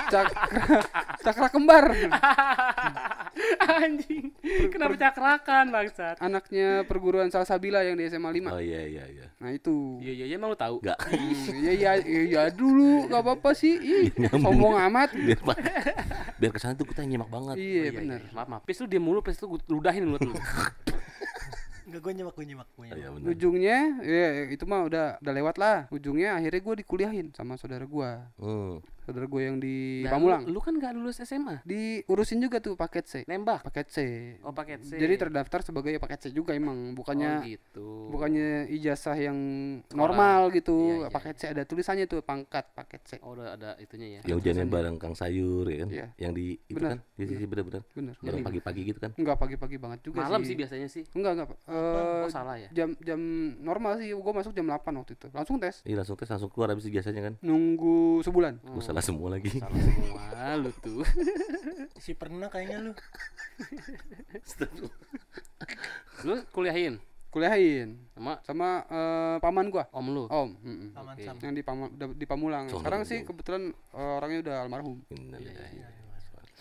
[0.08, 0.38] cakra
[1.26, 1.86] cakra kembar
[3.80, 4.30] anjing.
[4.70, 6.16] Kenapa cakrakan bangsat?
[6.20, 9.26] anaknya perguruan salsabila yang di SMA 5 Oh iya iya iya.
[9.38, 10.78] nah itu Iya iya iya emang lu tahu.
[10.80, 11.00] Enggak.
[11.02, 15.40] Hmm, iya iya iya dulu nggak apa-apa sih ih sombong amat biar
[16.36, 17.53] biar ke sana tuh kita nyimak banget.
[17.56, 18.62] Iya benar Maaf maaf.
[18.64, 20.34] Pis lu dia mulu, pis lu ludahin mulut lu.
[21.84, 23.14] Enggak gue nyimak gue nyimak gue Oh, iya nyimak.
[23.14, 23.30] benar.
[23.30, 28.12] ujungnya ya itu mah udah udah lewat lah ujungnya akhirnya gue dikuliahin sama saudara gue
[28.40, 28.80] Hmm.
[29.04, 31.60] Saudara gue yang di Nah, Pamulang Lu, lu kan gak lulus SMA.
[31.64, 33.64] diurusin juga tuh paket C Nembak.
[33.64, 33.98] paket C
[34.42, 34.96] Oh paket C.
[34.96, 38.10] jadi terdaftar sebagai paket C juga emang Oh bukannya gitu.
[38.10, 39.38] bukannya ijazah yang
[39.90, 43.70] normal gitu Iya, iya, paket C ada tulisannya tuh pangkat paket C Oh udah ada
[43.78, 44.22] itunya ya.
[44.26, 45.90] Yang hujannya bareng Kang Sayur ya kan?
[45.90, 46.06] Iya.
[46.18, 46.90] Yang di itu Benar.
[46.90, 47.00] kan?
[47.14, 47.82] Iya sih sih benar-benar.
[47.90, 49.12] bener Bareng pagi-pagi gitu kan?
[49.14, 51.04] enggak pagi-pagi banget juga Malam sih sih biasanya sih.
[51.12, 51.58] enggak enggak Pak.
[51.66, 52.70] Eh, Oh salah ya.
[52.72, 53.20] jam jam
[53.60, 56.70] normal sih gue masuk jam 8 waktu itu langsung tes Iya langsung tes langsung keluar
[56.70, 57.34] habis ijazahnya kan?
[57.42, 59.58] nunggu sebulan Gue salah semua lagi.
[59.58, 60.22] Salah semua
[60.62, 61.02] lu tuh.
[62.04, 62.94] Si pernah kayaknya lu.
[66.30, 67.02] lu kuliahin
[67.34, 70.24] kuliahin sama sama eh, paman gua om lu.
[70.30, 70.94] om mm-mm.
[70.94, 71.26] Paman Oke.
[71.26, 71.42] Sam.
[71.42, 71.58] yang
[72.14, 75.02] di Pamulang sekarang sih kebetulan eh, orangnya udah almarhum.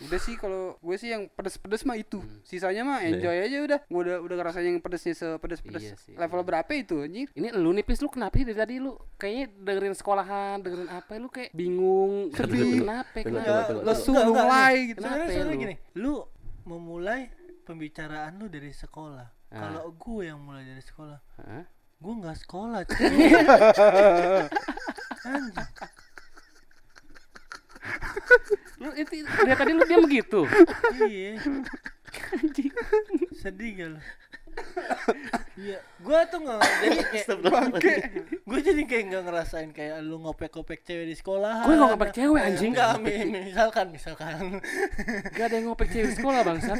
[0.03, 2.39] Udah sih kalau gue sih yang pedes-pedes mah itu Hmm.
[2.41, 6.13] sisanya mah Udah enjoy aja udah gua udah udah ngerasain yang pedesnya sepedes-pedes Iya sih.
[6.13, 9.45] level berapa itu anjir Ini lu nih Pis lu kenapa sih dari tadi lu kayaknya
[9.57, 12.27] dengerin sekolahan, dengerin apa lu kayak bingung.
[12.35, 12.81] Sedih.
[12.81, 13.17] Kenapa?
[13.17, 13.83] Tunggu, Kenapa?
[13.83, 15.63] lesu mulai gitu Kenapa Sebenarnya ya sebenarnya lu?
[15.63, 16.13] gini, lu
[16.63, 17.21] memulai
[17.63, 19.27] pembicaraan lu dari sekolah.
[19.49, 19.59] Ah.
[19.61, 21.63] Kalau gue yang mulai dari sekolah, Hah?
[21.97, 22.79] gue nggak sekolah.
[22.89, 23.07] cuy.
[28.83, 28.99] Anjing.
[29.07, 30.43] Lu itu dari tadi lu diam begitu.
[30.99, 31.39] Iya.
[33.33, 33.99] Sedih gak lu?
[35.57, 37.25] Iya, gue tuh nggak jadi kayak
[38.45, 41.65] gue jadi kayak nggak ngerasain kayak lu ngopek-ngopek cewek di sekolah.
[41.65, 42.71] Gue nggak ngopek cewek, anjing.
[42.77, 44.61] Enggak, mi- misalkan, misalkan.
[45.33, 46.77] Gak ada yang ngopek cewek di sekolah bangsat.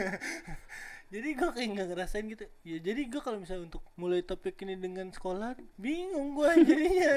[1.14, 2.46] Jadi gue kayak nggak ngerasain gitu.
[2.66, 7.12] Ya jadi gue kalau misalnya untuk mulai topik ini dengan sekolah, bingung gue jadinya.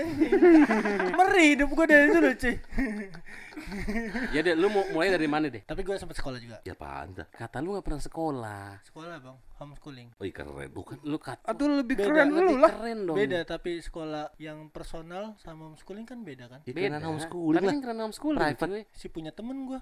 [1.18, 2.54] Meri hidup gue dari dulu cuy.
[4.36, 5.64] Ya deh, lu mau mulai dari mana deh?
[5.64, 6.60] Tapi gue sempat sekolah juga.
[6.68, 7.26] Ya apaan dah?
[7.32, 8.84] Kata lu gak pernah sekolah.
[8.84, 10.08] Sekolah bang, homeschooling.
[10.20, 10.96] Oh iya keren bukan?
[11.00, 13.16] Lu kata atau lebih Beda, keren lu lah keren dong.
[13.16, 16.60] Beda tapi sekolah yang personal sama homeschooling kan beda kan?
[16.68, 17.00] Ya Beda.
[17.00, 17.72] keren homeschooling Tapi lah.
[17.72, 18.40] kan keren homeschooling.
[18.44, 18.68] Private.
[18.68, 18.82] cuy.
[18.92, 19.80] si punya temen gua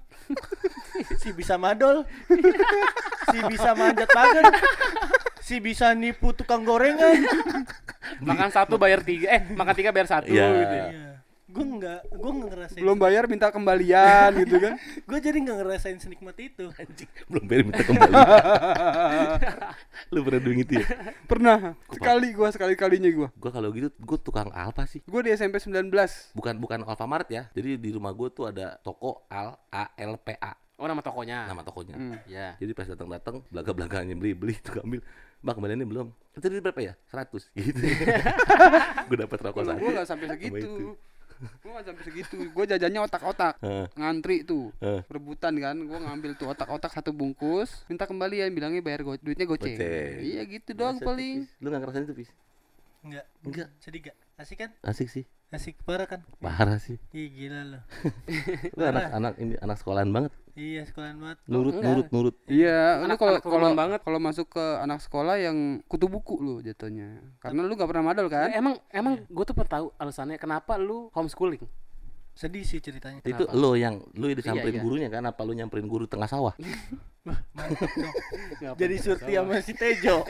[1.22, 2.06] si bisa madol
[3.34, 3.70] si bisa
[4.06, 4.44] manjat pagar
[5.38, 7.24] si bisa nipu tukang gorengan
[8.16, 10.46] Makan satu bayar tiga, eh makan tiga bayar satu Iya.
[10.54, 10.88] gitu ya.
[10.88, 11.10] iya
[11.46, 15.98] gua nggak gua nggak ngerasain belum bayar minta kembalian gitu kan gua jadi nggak ngerasain
[15.98, 18.14] senikmat itu Anjing, belum bayar minta kembali.
[20.12, 20.86] Lu pernah doing itu ya?
[21.24, 24.98] pernah sekali gua sekali kalinya gua Gua kalau gitu gua tukang Alfa sih.
[25.04, 25.94] gua di SMP 19
[26.34, 27.46] Bukan bukan Alfamart ya.
[27.52, 31.46] Jadi di rumah gua tuh ada toko Al A L P A Oh nama tokonya.
[31.46, 31.94] nama tokonya.
[31.94, 32.18] Hmm.
[32.26, 32.58] Ya.
[32.58, 35.00] Jadi pas datang-datang belaga-belaganya beli-beli tuh ambil
[35.40, 36.06] Mbak kembaliannya belum?
[36.34, 36.92] Itu duit berapa ya?
[37.12, 37.30] 100
[37.62, 37.78] gitu.
[39.12, 39.78] gue dapat rokok satu.
[39.78, 40.34] gua nggak sampai itu.
[40.34, 40.72] segitu
[41.60, 43.54] gua nggak sampai segitu gua jajannya otak-otak
[43.92, 44.72] ngantri tuh
[45.06, 49.76] rebutan kan gua ngambil tuh otak-otak satu bungkus minta kembalian bilangnya bayar go duitnya goceng
[50.24, 51.36] iya gitu doang Biasa tuh, paling.
[51.60, 52.30] Lu gak ngerasain itu, Pis?
[53.04, 53.68] nggak Enggak.
[53.84, 55.24] sedih gak asik kan Asik sih.
[55.48, 56.98] asik parah kan Parah sih.
[57.10, 57.82] ih gila loh
[58.74, 60.34] Lu anak-anak ini anak sekolahan banget.
[60.52, 61.86] iya sekolahan banget Nurut enggak.
[61.86, 62.34] nurut nurut.
[62.44, 64.00] Iya, lu Anak- kalau anak turunan kalau banget.
[64.02, 67.22] kalau masuk ke anak sekolah yang kutu buku lu jatuhnya.
[67.38, 68.50] Karena lu gak pernah madal kan?
[68.50, 71.62] emang emang gue tuh pernah tahu alasannya kenapa lu homeschooling
[72.34, 73.54] sedih sih ceritanya Itu Kenapa?
[73.54, 74.82] lo yang lu udah samperin iya.
[74.82, 76.54] gurunya kan apa lu nyamperin guru tengah sawah?
[78.74, 80.22] jadi surti sama si Tejo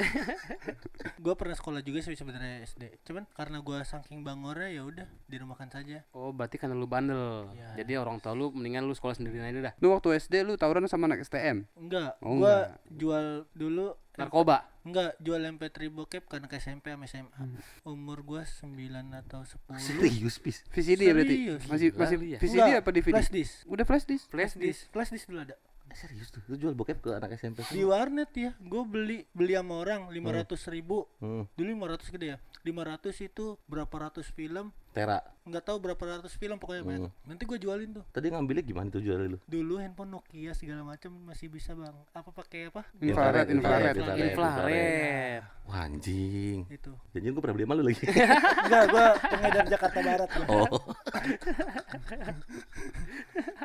[1.24, 5.68] gue pernah sekolah juga sih sebenarnya SD cuman karena gue saking bangornya ya udah dirumahkan
[5.70, 7.68] saja oh berarti karena lu bandel Iya.
[7.76, 10.84] jadi orang tua lu mendingan lu sekolah sendiri aja dah Lu waktu SD lu tawuran
[10.84, 11.66] sama anak STM.
[11.74, 12.66] enggak Oh, gue enggak.
[12.90, 17.58] jual dulu narkoba enggak jual MP3 bokep karena ke SMP sama SMA Hmm.
[17.84, 18.70] umur gue 9
[19.16, 20.62] atau 10 Serius pis.
[20.68, 21.34] VCD ya berarti?
[21.36, 21.62] Serius?
[21.66, 22.38] Masih masih ya.
[22.38, 23.12] VCD Enggak, apa DVD?
[23.12, 24.24] flash disk Udah flash disk.
[24.28, 25.56] flash disk flash disk dulu ada
[25.94, 26.42] Serius tuh.
[26.46, 30.54] Lu jual bokep ke anak SMP di warnet ya gue beli beli sama orang 500
[30.68, 31.46] ribu Hmm.
[31.52, 35.18] dulu 500 gede ya 500 itu berapa ratus film Tera.
[35.44, 39.02] nggak tahu berapa ratus film pokoknya banyak nanti gue jualin tuh Tadi ngambilnya gimana tuh
[39.02, 39.38] jual lu?
[39.44, 43.92] dulu handphone Nokia segala macam masih bisa bang apa pakai apa Infrared, infrared.
[43.92, 44.24] infrared.
[44.24, 46.64] infrared Wah anjing.
[46.70, 48.04] itu Janjian gue pernah beli sama lu lagi.
[48.64, 50.46] enggak gue pengedar Jakarta Barat gua.
[50.46, 50.82] oh.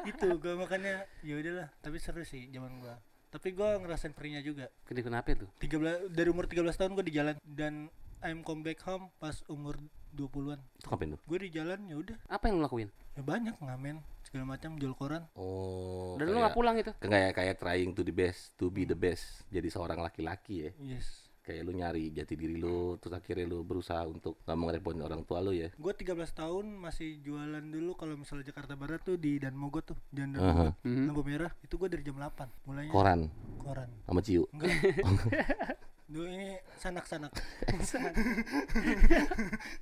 [0.04, 2.96] itu gue makanya ya udahlah tapi seru sih zaman gue
[3.30, 7.36] tapi gue ngerasain perinya juga kenapa tuh 13 dari umur 13 tahun gue di jalan
[7.39, 7.88] dan
[8.21, 9.79] I'm come back home pas umur
[10.12, 11.21] 20-an Itu ngapain tuh?
[11.21, 14.93] gue di jalan ya udah apa yang lu lakuin ya banyak ngamen segala macam jual
[14.93, 16.15] koran Oh.
[16.15, 19.43] dan lu nggak pulang itu Kayak kayak trying to the best, to be the best.
[19.47, 20.71] Jadi seorang laki-laki ya.
[20.79, 25.21] yes Kayak lu nyari jati diri lu, terus akhirnya lu berusaha untuk gak ngerepotin orang
[25.23, 25.69] tua lu ya.
[25.71, 29.97] gue 13 tahun masih jualan dulu kalau misalnya Jakarta Barat tuh di Dan Mogot tuh
[30.10, 30.34] Dan.
[30.34, 31.10] Mogot Mhm.
[31.10, 33.19] lampu merah itu gue dari jam 8 mulainya Koran
[33.60, 34.45] koran sama Ciu.
[34.51, 34.69] enggak
[36.10, 37.30] dulu ini sanak-sanak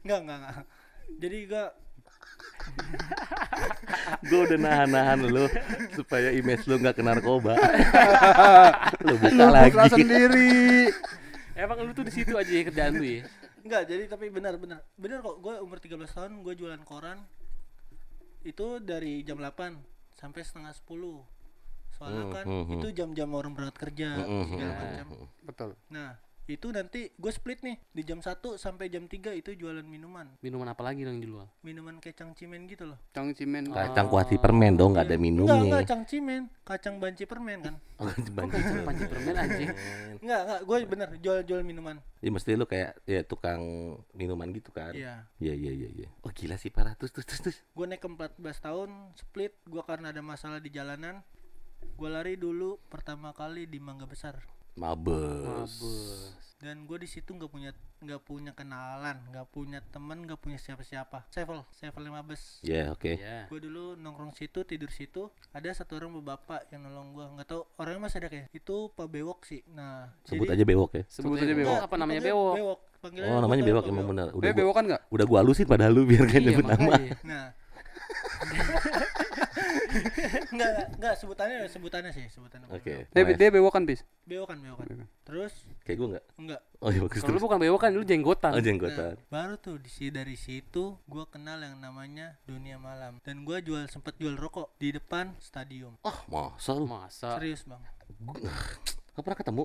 [0.03, 0.55] enggak enggak enggak
[1.17, 1.65] jadi gue
[4.27, 5.47] gue udah nahan-nahan lu
[5.95, 7.55] supaya image lu nggak ke narkoba.
[9.01, 9.71] lu buka Lu lagi.
[9.71, 10.91] buka sendiri.
[11.55, 13.23] emang lu tuh di situ aja ya kerjaan lu ya
[13.63, 17.23] enggak jadi tapi benar benar benar kok gue umur 13 tahun gue jualan koran
[18.43, 19.75] itu dari jam 8
[20.13, 21.36] sampai setengah 10
[21.97, 22.73] soalnya Hmm, kan hmm.
[22.77, 25.05] itu jam-jam orang berangkat kerja Hmm, segala hmm, macam
[25.41, 25.69] Betul.
[25.89, 26.09] nah
[26.47, 30.71] itu nanti gue split nih di jam 1 sampai jam 3 itu jualan minuman minuman
[30.71, 33.67] apa lagi yang dijual minuman kacang cimen gitu loh Cang cimen.
[33.67, 35.59] Kacang kuati permen dong, nggak ada enggak minumnya.
[35.59, 39.69] enggak kacang cimen kacang banci permen kan Oh, banci kacang panci permen anjing
[40.23, 43.61] enggak enggak gue bener jual jual minuman Ya mesti lu kayak ya tukang
[44.11, 44.89] minuman gitu kan.
[44.91, 46.07] iya Iya iya iya iya.
[46.23, 47.41] Oh gila sih parah terus terus terus.
[47.43, 47.57] terus.
[47.59, 51.19] gue naik ke 14 tahun split gue karena ada masalah di jalanan
[51.79, 54.37] gue lari dulu pertama kali di Mangga Besar
[54.73, 55.43] Mabes.
[55.43, 55.73] mabes
[56.57, 61.25] dan gue di situ nggak punya nggak punya kenalan nggak punya teman nggak punya siapa-siapa
[61.27, 63.13] sevel sevel lima bes Ya oke.
[63.13, 67.47] ya gue dulu nongkrong situ tidur situ ada satu orang bapak yang nolong gue nggak
[67.47, 71.03] tahu orangnya masih ada kayak itu pak bewok sih nah Sebut jadi- aja bewok ya.
[71.07, 71.77] Sebut aja Enggak, bewok.
[71.83, 74.27] apa namanya bewok bewok Panggilannya Oh namanya bewok emang benar.
[74.31, 75.01] Udah Eh gua, bewokan nggak?
[75.07, 76.91] udah gua halusin padahal lu biar kan Iya, nyebut nama.
[77.23, 77.45] nah
[80.53, 83.07] nggak nggak sebutannya sebutannya sih sebutannya Oke.
[83.07, 83.35] Dia, Wes.
[83.35, 84.01] dia bewokan bis.
[84.23, 84.85] bewokan bewokan
[85.21, 86.25] terus Kayak gua enggak.
[86.37, 87.43] enggak Oh iya bagus kalau lu terus.
[87.43, 89.13] bukan bewokan lu jenggotan Oh jenggotan.
[89.15, 93.59] Nah, baru tuh di si- dari situ gua kenal yang namanya dunia malam dan gua
[93.59, 96.85] jual sempet jual rokok di depan stadium Ah masa lu?
[96.85, 97.81] masa serius bang
[99.09, 99.63] Gak pernah ketemu.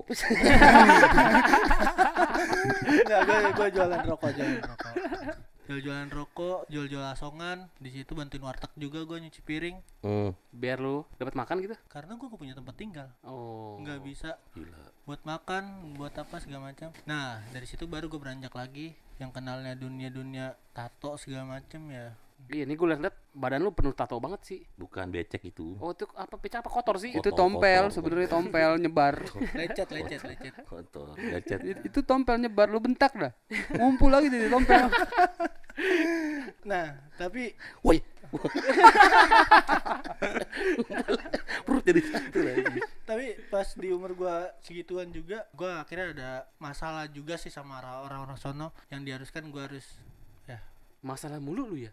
[2.83, 4.93] enggak gua, gua jualan rokok jualan rokok
[5.63, 9.77] jual jualan rokok jual jual asongan di situ bantuin warteg juga gua nyuci piring.
[10.03, 11.75] Hmm, biar lu dapat makan gitu?
[11.87, 13.07] Karena gua gak punya tempat tinggal.
[13.23, 13.79] Oh.
[13.79, 14.35] Nggak bisa.
[14.55, 14.91] Gila.
[15.03, 16.95] buat makan buat apa segala macam.
[17.03, 18.95] Nah dari situ baru gue beranjak lagi.
[19.19, 23.91] Yang kenalnya dunia dunia tato segala macam ya iya ini gue liat-liat badan lu penuh
[23.91, 25.75] tato banget sih Bukan becek itu.
[25.75, 29.15] oh itu apa pecah apa kotor sih Itu Kotor, tompel, kotor, sebenarnya tompel nyebar.
[29.53, 31.59] lecet lecet lecet Kotor, becek.
[31.61, 33.31] It- itu tompel nyebar lu bentak dah.
[33.71, 34.89] Ngumpul lagi di tompel.
[36.69, 37.97] nah tapi Woi.
[41.63, 42.79] Perut jadi satu lagi.
[43.03, 48.01] tapi pas di umur gua segituan juga gua akhirnya ada masalah juga sih sama ra-
[48.01, 49.85] orang-orang sono yang diharuskan gua harus
[50.43, 50.57] ya
[50.99, 51.91] masalah mulu lu ya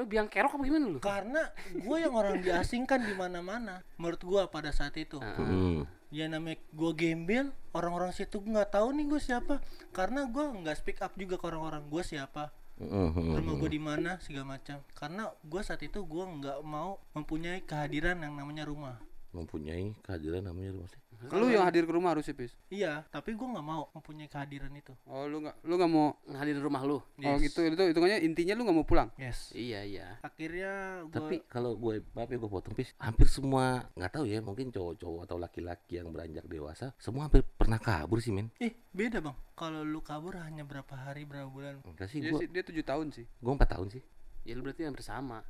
[0.00, 0.98] lu biang kerok apa gimana lu?
[1.04, 1.42] Karena
[1.84, 5.20] gua yang orang diasingkan di mana-mana menurut gua pada saat itu.
[5.20, 5.84] Hmm.
[6.10, 9.54] ya namanya gua gembel orang-orang situ nggak tahu nih gua siapa.
[9.92, 12.48] Karena gua nggak speak up juga ke orang-orang gua siapa.
[12.80, 14.80] Hmm, hmm, rumah gue di mana segala macam.
[14.96, 18.96] Karena gue saat itu gue nggak mau mempunyai kehadiran yang namanya rumah.
[19.36, 20.88] Mempunyai kehadiran namanya rumah.
[21.28, 22.56] Lu yang hadir ke rumah harusnya, Pis.
[22.68, 24.96] Iya, tapi gue nggak mau mempunyai kehadiran itu.
[25.04, 26.96] Oh, lu nggak lu nggak mau ngadirin rumah lu.
[26.96, 27.60] Oh, gitu.
[27.60, 29.12] Itu hitungannya intinya lu nggak mau pulang.
[29.16, 29.52] Yes.
[29.52, 30.08] Iya, iya.
[30.20, 34.40] Akhirnya gue Tapi kalau gue maaf ya gue potong pis, hampir semua nggak tahu ya
[34.40, 38.48] mungkin cowok-cowok atau laki-laki yang beranjak dewasa semua hampir pernah kabur sih men.
[38.56, 39.36] eh beda bang.
[39.52, 41.84] Kalau lu kabur hanya berapa hari berapa bulan.
[41.84, 43.26] Enggak sih Dia gue sih dia 7 tahun sih.
[43.28, 44.02] gue empat tahun sih.
[44.40, 45.44] Ya lu berarti hampir sama.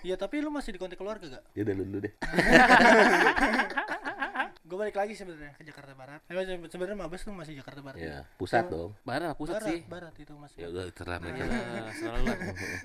[0.00, 1.44] Iya tapi lu masih di kontak keluarga gak?
[1.52, 2.12] Ya udah lu dulu deh.
[4.64, 6.24] Gue balik lagi sebenarnya ke Jakarta Barat.
[6.24, 8.00] Eh, se- sebenarnya Mabes tuh masih Jakarta Barat.
[8.00, 8.96] Ya pusat dong.
[9.04, 9.80] Barat apa pusat barat, sih?
[9.84, 10.56] barat itu masih.
[10.56, 10.84] Ya udah.
[10.88, 12.38] Ya, selalu lah.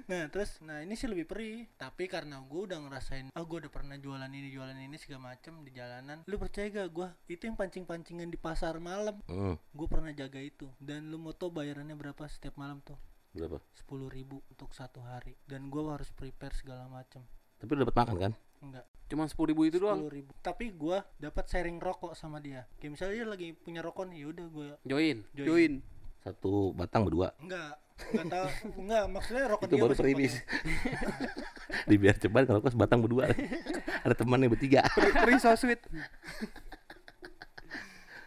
[0.05, 1.71] Nah terus, nah ini sih lebih perih.
[1.75, 5.63] Tapi karena gue udah ngerasain, ah gue udah pernah jualan ini jualan ini segala macem
[5.63, 6.27] di jalanan.
[6.27, 7.07] Lu percaya gak gue?
[7.31, 9.23] Itu yang pancing pancingan di pasar malam.
[9.25, 10.67] Hmm, Gue pernah jaga itu.
[10.77, 12.99] Dan lu mau tau bayarannya berapa setiap malam tuh?
[13.29, 13.61] berapa?
[13.71, 15.37] Sepuluh ribu untuk satu hari.
[15.47, 17.23] Dan gue harus prepare segala macem.
[17.55, 18.31] Tapi lu dapat makan kan?
[18.59, 18.85] Enggak.
[19.09, 19.97] Cuma sepuluh ribu itu doang.
[20.03, 20.31] Sepuluh ribu.
[20.39, 22.67] Tapi gue dapat sharing rokok sama dia.
[22.77, 25.17] Kayak misalnya dia lagi punya rokok nih, yaudah gue Join.
[25.33, 25.47] join.
[25.47, 25.73] Join.
[26.19, 27.31] Satu batang berdua.
[27.39, 27.79] Enggak,
[28.11, 28.47] enggak tahu,
[28.83, 30.33] enggak maksudnya rokok Itu dia baru masih perimis.
[30.35, 31.87] pakai.
[31.89, 33.31] Di biar cepat kalau kos batang berdua.
[34.05, 34.83] Ada temannya bertiga.
[34.93, 35.79] Free so sweet.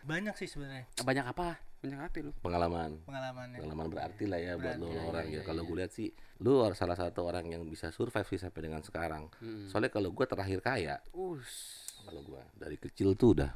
[0.03, 1.63] Banyak sih sebenarnya Banyak apa?
[1.83, 2.31] Banyak hati lu.
[2.39, 3.03] Pengalaman.
[3.03, 3.59] pengalamannya.
[3.59, 5.41] Pengalaman berarti lah ya buat Berarti, lo ya, orang ya, ya.
[5.43, 5.67] ya, Kalau ya.
[5.67, 9.27] gue lihat sih, lu harus salah satu orang yang bisa survive sih sampai dengan sekarang.
[9.43, 9.67] Hmm.
[9.67, 11.51] Soalnya kalau gue terakhir kaya, Us.
[12.07, 13.51] kalau gue dari kecil tuh udah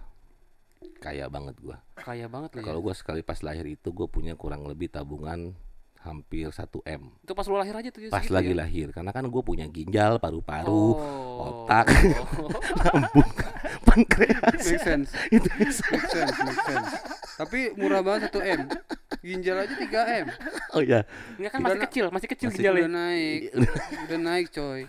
[0.99, 1.77] kaya banget gue.
[1.97, 2.62] Kaya banget ya.
[2.67, 5.55] Kalau gue sekali pas lahir itu gue punya kurang lebih tabungan
[6.07, 8.59] hampir 1 m Itu pas lu lahir aja tuh pas segitu lagi ya?
[8.59, 11.66] lahir karena kan gue punya ginjal paru-paru Oh.
[11.66, 11.90] otak
[12.87, 13.31] lambung
[13.85, 15.11] pankreas Make sense.
[15.37, 16.90] itu bisa Make sense, make sense.
[17.37, 18.61] Tapi murah banget 1 M.
[19.21, 20.27] Ginjal aja 3 M.
[20.73, 21.03] oh ya
[21.37, 22.81] Enggak kan masih Udah- kecil, masih kecil masih ginjalnya.
[22.81, 23.40] Udah naik.
[24.07, 24.81] Udah naik, coy.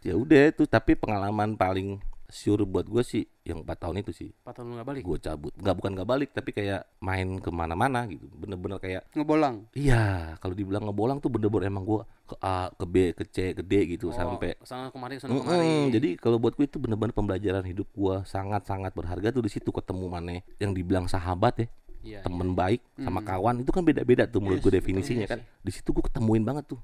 [0.00, 4.30] ya udah itu tapi pengalaman paling sure buat gue sih yang 4 tahun itu sih.
[4.40, 5.02] Patah lu enggak balik.
[5.02, 5.52] gue cabut.
[5.54, 8.26] Nggak bukan nggak balik tapi kayak main ke mana-mana gitu.
[8.30, 9.68] Bener-bener kayak Ngebolang.
[9.72, 13.60] iya kalau dibilang ngebolang tuh bener-bener emang gue ke A ke B ke C ke
[13.60, 15.92] D gitu Oh, sampai sana kemari sana Mm-mm, kemari.
[15.92, 20.04] jadi kalau buat gue itu bener-bener pembelajaran hidup gue sangat-sangat berharga tuh di situ ketemu
[20.06, 21.68] mana yang dibilang sahabat ya
[22.02, 23.26] Iya, temen baik sama Hmm.
[23.26, 25.40] kawan itu kan beda-beda tuh menurut Yes, gue definisinya iya kan.
[25.40, 26.80] di situ gue ketemuin banget tuh.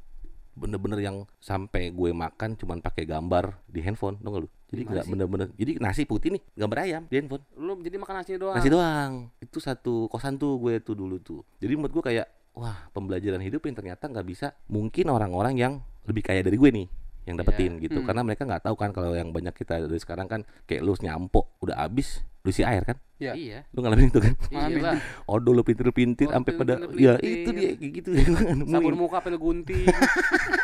[0.51, 5.49] Bener-bener yang sampai gue makan cuman pakai gambar di handphone dong lu jadi nggak bener-bener
[5.53, 7.59] jadi nasi putih nih gambar ayam di handphone iya.
[7.59, 8.55] Lu jadi makan nasi doang.
[8.55, 12.87] nasi doang itu satu kosan tuh gue tuh dulu tuh jadi menurut gue kayak wah
[12.91, 16.87] pembelajaran hidup yang ternyata nggak bisa mungkin orang-orang yang lebih kaya dari gue nih
[17.23, 18.07] yang dapetin gitu Hmm.
[18.09, 21.53] karena mereka nggak tahu kan kalau yang banyak kita dari sekarang kan kayak lu nyampo
[21.61, 23.37] udah habis lu isi air kan Ya.
[23.37, 23.69] Iya.
[23.77, 24.33] lu ngalamin itu kan.
[24.49, 24.97] Iyalah.
[25.29, 28.11] odol lu pintir-pintir Oh, sampai pada ya itu dia kayak gitu
[28.73, 29.85] Sabun muka lu gunting.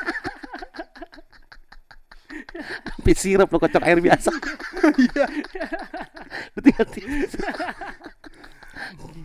[3.07, 4.35] sampai sirup lo kocok air biasa.
[6.59, 7.01] Hati-hati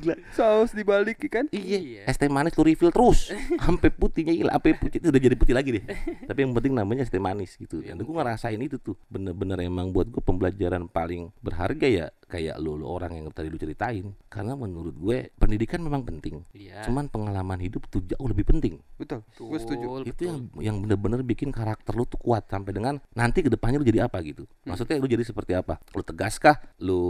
[0.01, 0.15] gila.
[0.33, 1.45] Saus dibalik kan?
[1.53, 2.01] Iya, Iya.
[2.09, 3.29] es teh manis lu refill terus.
[3.61, 5.83] Sampai putihnya hilang, sampai putih itu udah jadi putih lagi deh.
[6.25, 7.85] Tapi yang penting namanya es teh manis gitu.
[7.85, 8.97] Dan gue ngerasain itu tuh.
[9.07, 13.59] Bener-bener emang buat gue pembelajaran paling berharga ya kayak lu, lu orang yang tadi lu
[13.59, 14.15] ceritain.
[14.31, 16.47] Karena menurut gue pendidikan memang penting.
[16.55, 16.87] Iya.
[16.87, 18.79] Cuman pengalaman hidup tuh jauh lebih penting.
[18.95, 19.27] Betul.
[19.35, 20.07] Gue setuju.
[20.07, 20.25] Itu betul.
[20.31, 24.07] yang yang bener-bener bikin karakter lu tuh kuat sampai dengan nanti ke depannya lu jadi
[24.07, 24.47] apa gitu.
[24.63, 25.83] Maksudnya lu jadi seperti apa?
[25.91, 26.55] Lu tegas kah?
[26.79, 27.01] Lu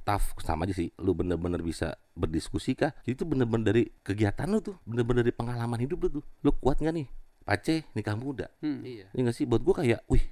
[0.00, 0.88] tough sama aja sih.
[0.96, 2.96] Lu bener-bener bisa berdiskusi kah?
[3.04, 6.24] Jadi itu bener-bener dari kegiatan lu tuh, bener-bener dari pengalaman hidup lu tuh.
[6.40, 7.06] Lu kuat nggak nih?
[7.44, 8.46] Pace nikah muda.
[8.62, 8.80] Hmm.
[8.84, 9.10] Iya.
[9.10, 10.22] Ini gak sih buat gua kayak, wih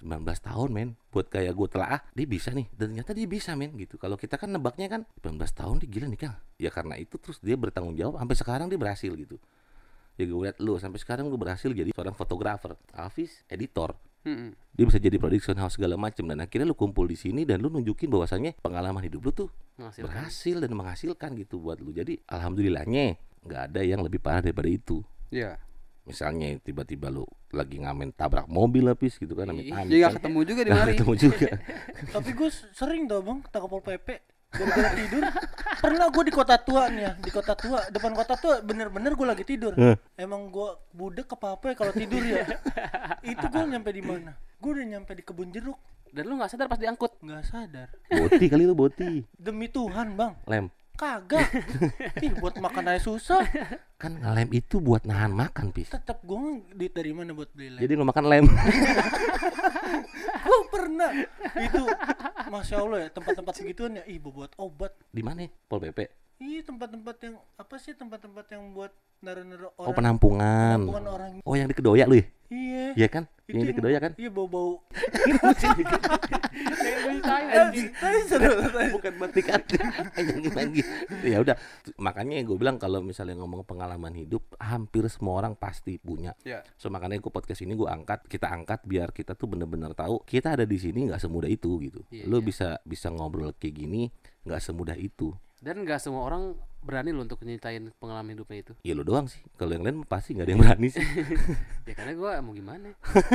[0.00, 0.88] 19 tahun men.
[1.10, 2.66] Buat kayak gue telah ah dia bisa nih.
[2.72, 3.98] Dan ternyata dia bisa men gitu.
[3.98, 7.58] Kalau kita kan nebaknya kan 19 tahun dia gila nikah ya karena itu terus dia
[7.58, 8.18] bertanggung jawab.
[8.22, 9.36] Sampai sekarang dia berhasil gitu.
[10.18, 13.94] Ya gue liat lu sampai sekarang lu berhasil jadi seorang fotografer Alvis editor.
[14.26, 14.50] Hmm.
[14.74, 17.70] dia bisa jadi production house segala macam dan akhirnya lu kumpul di sini dan lu
[17.70, 20.04] nunjukin bahwasannya pengalaman hidup lu tuh Menghasilkan.
[20.04, 21.94] berhasil dan menghasilkan gitu buat lu.
[21.94, 23.14] Jadi alhamdulillahnya
[23.46, 25.06] nggak ada yang lebih parah daripada itu.
[25.30, 25.54] Iya.
[26.08, 29.76] Misalnya tiba-tiba lu lagi ngamen tabrak mobil habis gitu kan amit Iya.
[29.78, 30.92] amit Dia nggak ketemu juga di mari.
[30.94, 31.48] ketemu juga
[32.16, 34.08] Tapi gue sering tau bang ketangkap pol pp
[34.48, 35.22] gara-gara tidur.
[35.78, 39.26] Pernah gue di kota tua nih ya, di kota tua, depan kota tua bener-bener gue
[39.26, 39.76] lagi tidur.
[40.16, 42.48] Emang gue budek apa apa ya kalau tidur ya.
[43.22, 44.32] Itu gue nyampe di mana?
[44.56, 45.76] Gue udah nyampe di kebun jeruk,
[46.08, 47.20] Dan lu nggak sadar pas diangkut.
[47.20, 47.92] nggak sadar.
[48.08, 51.46] boti kali lu boti Demi Tuhan bang, lem kagak.
[52.26, 53.46] Ih buat makan aja susah.
[53.94, 55.88] kan lem itu buat nahan makan pis.
[55.88, 56.38] Tetap gue
[56.74, 57.80] duit dari mana buat beli lem?
[57.80, 58.46] jadi nggak makan lem.
[60.48, 61.10] Gue pernah.
[61.54, 61.84] Itu,
[62.48, 64.92] masya allah ya tempat-tempat segituan ya, ih buat obat.
[65.08, 65.44] di mana?
[65.66, 70.78] Pol pp Iya tempat-tempat yang apa sih tempat-tempat yang buat naruh-naruh oh orang penampungan.
[70.78, 71.30] penampungan orang.
[71.42, 72.26] Oh yang di kedoya lu ya?
[72.48, 72.84] Iya.
[72.94, 73.24] Iya kan?
[73.44, 74.12] Itu yang di kedoya kan?
[74.14, 74.78] iya bau-bau
[76.78, 77.86] Kayak lu ceritain, Eh, anjing.
[77.90, 78.50] Tadi seru
[78.94, 80.57] bukan batik hati nyanyi lagi
[81.22, 81.56] ya udah
[81.96, 86.62] makanya gue bilang kalau misalnya ngomong pengalaman hidup hampir semua orang pasti punya Ya.
[86.74, 90.54] so makanya gue podcast ini gue angkat kita angkat biar kita tuh bener-bener tahu kita
[90.54, 92.44] ada di sini nggak semudah itu gitu Iya, lo iya.
[92.44, 94.08] bisa bisa ngobrol kayak gini
[94.42, 98.72] nggak semudah itu Dan nggak semua orang berani loh untuk nyeritain pengalaman hidupnya itu.
[98.86, 101.02] ya lo doang sih kalau yang lain pasti nggak ada yang berani sih
[101.88, 102.88] Ya karena gue mau gimana?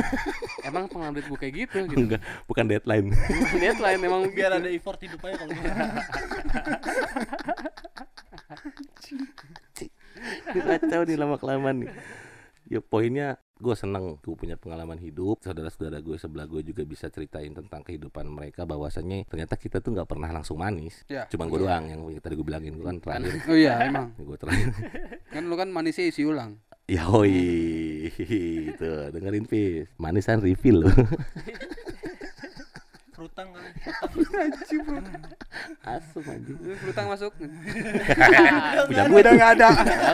[0.68, 1.98] emang pengalaman hidup gue kayak gitu gitu.
[2.00, 3.10] enggak bukan deadline
[3.58, 4.60] Deadline emang biar gitu.
[4.64, 5.52] ada effort hidupnya kalau
[10.64, 11.90] kacau nih lama kelamaan nih
[12.68, 14.18] ya poinnya gue seneng.
[14.20, 15.40] Gue punya pengalaman hidup.
[15.40, 20.08] Saudara-saudara gue sebelah gue juga bisa ceritain tentang kehidupan mereka bahwasannya ternyata kita tuh nggak
[20.10, 21.06] pernah langsung manis.
[21.06, 21.24] Ya.
[21.30, 22.74] cuman gue doang yang tadi gue bilangin.
[22.76, 23.32] Gue kan terakhir.
[23.46, 24.12] Oh iya emang.
[24.28, 24.70] gue terakhir.
[25.34, 26.62] Kan lu kan manisnya isi ulang.
[26.84, 27.32] ya hoi
[28.70, 30.94] itu dengerin pis manisan refill loh
[33.14, 33.70] frutang kali
[35.86, 37.32] asem anjing Lu Flutang masuk.
[38.90, 39.68] punya gue tuh nggak ada.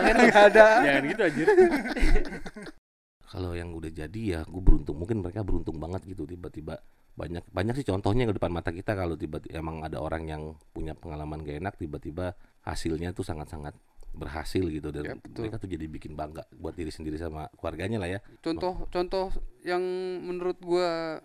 [0.05, 0.65] Nggak ada.
[0.85, 1.43] Jangan gitu aja.
[3.31, 6.83] kalau yang udah jadi ya gue beruntung mungkin mereka beruntung banget gitu tiba-tiba
[7.15, 10.43] banyak banyak sih contohnya ke depan mata kita kalau tiba-tiba emang ada orang yang
[10.75, 12.35] punya pengalaman gak enak tiba-tiba
[12.67, 13.71] hasilnya tuh sangat-sangat
[14.11, 15.47] berhasil gitu dan Ya, betul.
[15.47, 19.31] mereka tuh jadi bikin bangga buat diri sendiri sama keluarganya lah ya Contoh contoh
[19.63, 19.79] yang
[20.19, 21.23] menurut gua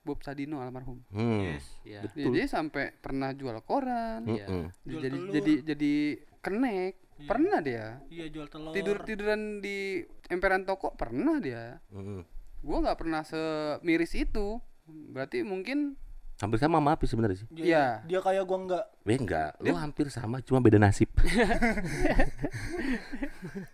[0.00, 1.04] Bob Sadino almarhum.
[1.12, 1.60] hmm.
[1.84, 2.00] Ya.
[2.16, 4.24] Dia, dia sampai pernah jual koran.
[4.24, 4.46] Iya.
[4.48, 4.66] Mm-mm.
[4.88, 5.32] Jual jadi telur.
[5.36, 5.94] jadi jadi
[6.40, 6.92] kenek.
[7.20, 7.28] Iya.
[7.28, 7.86] Pernah dia.
[8.08, 10.00] iya jual telur Tidur tiduran di
[10.32, 11.76] emperan toko pernah dia.
[11.92, 12.24] Mm-mm.
[12.64, 14.56] Gua nggak pernah semiris itu.
[14.88, 16.00] Berarti mungkin
[16.40, 17.84] hampir sama sama Api sebenarnya sih dia, Iya.
[18.08, 21.10] dia kayak gua enggak Eh enggak, lu hampir sama cuma beda nasib.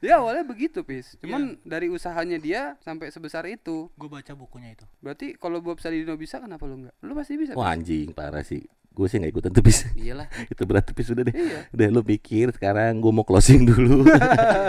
[0.00, 1.12] dia awalnya begitu pis.
[1.20, 3.92] Cuman dari usahanya dia sampai sebesar itu.
[3.92, 6.94] gue baca bukunya itu Berarti kalau Bob Sadino bisa kenapa lu nggak?
[7.04, 7.52] Lu pasti bisa.
[7.52, 7.74] Wah Pis.
[7.76, 8.64] anjing parah sih.
[8.96, 9.84] Gue sih nggak ikutan tuh bis.
[9.92, 10.24] Iyalah.
[10.52, 11.34] Itu berat tuh bis udah deh.
[11.36, 11.68] Iya.
[11.68, 14.08] Udah lu pikir sekarang gue mau closing dulu.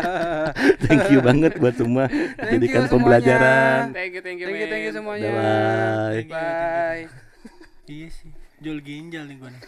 [0.83, 2.11] Thank you banget buat semua.
[2.11, 3.95] Thank Jadikan pembelajaran.
[3.95, 5.31] Thank you, thank you, Thank you, thank you semuanya.
[5.31, 5.39] Bye.
[5.39, 6.67] Thank you, thank
[7.07, 7.07] you.
[7.07, 7.23] Bye.
[7.87, 8.31] Iya sih.
[8.59, 9.63] Jual ginjal nih gue nih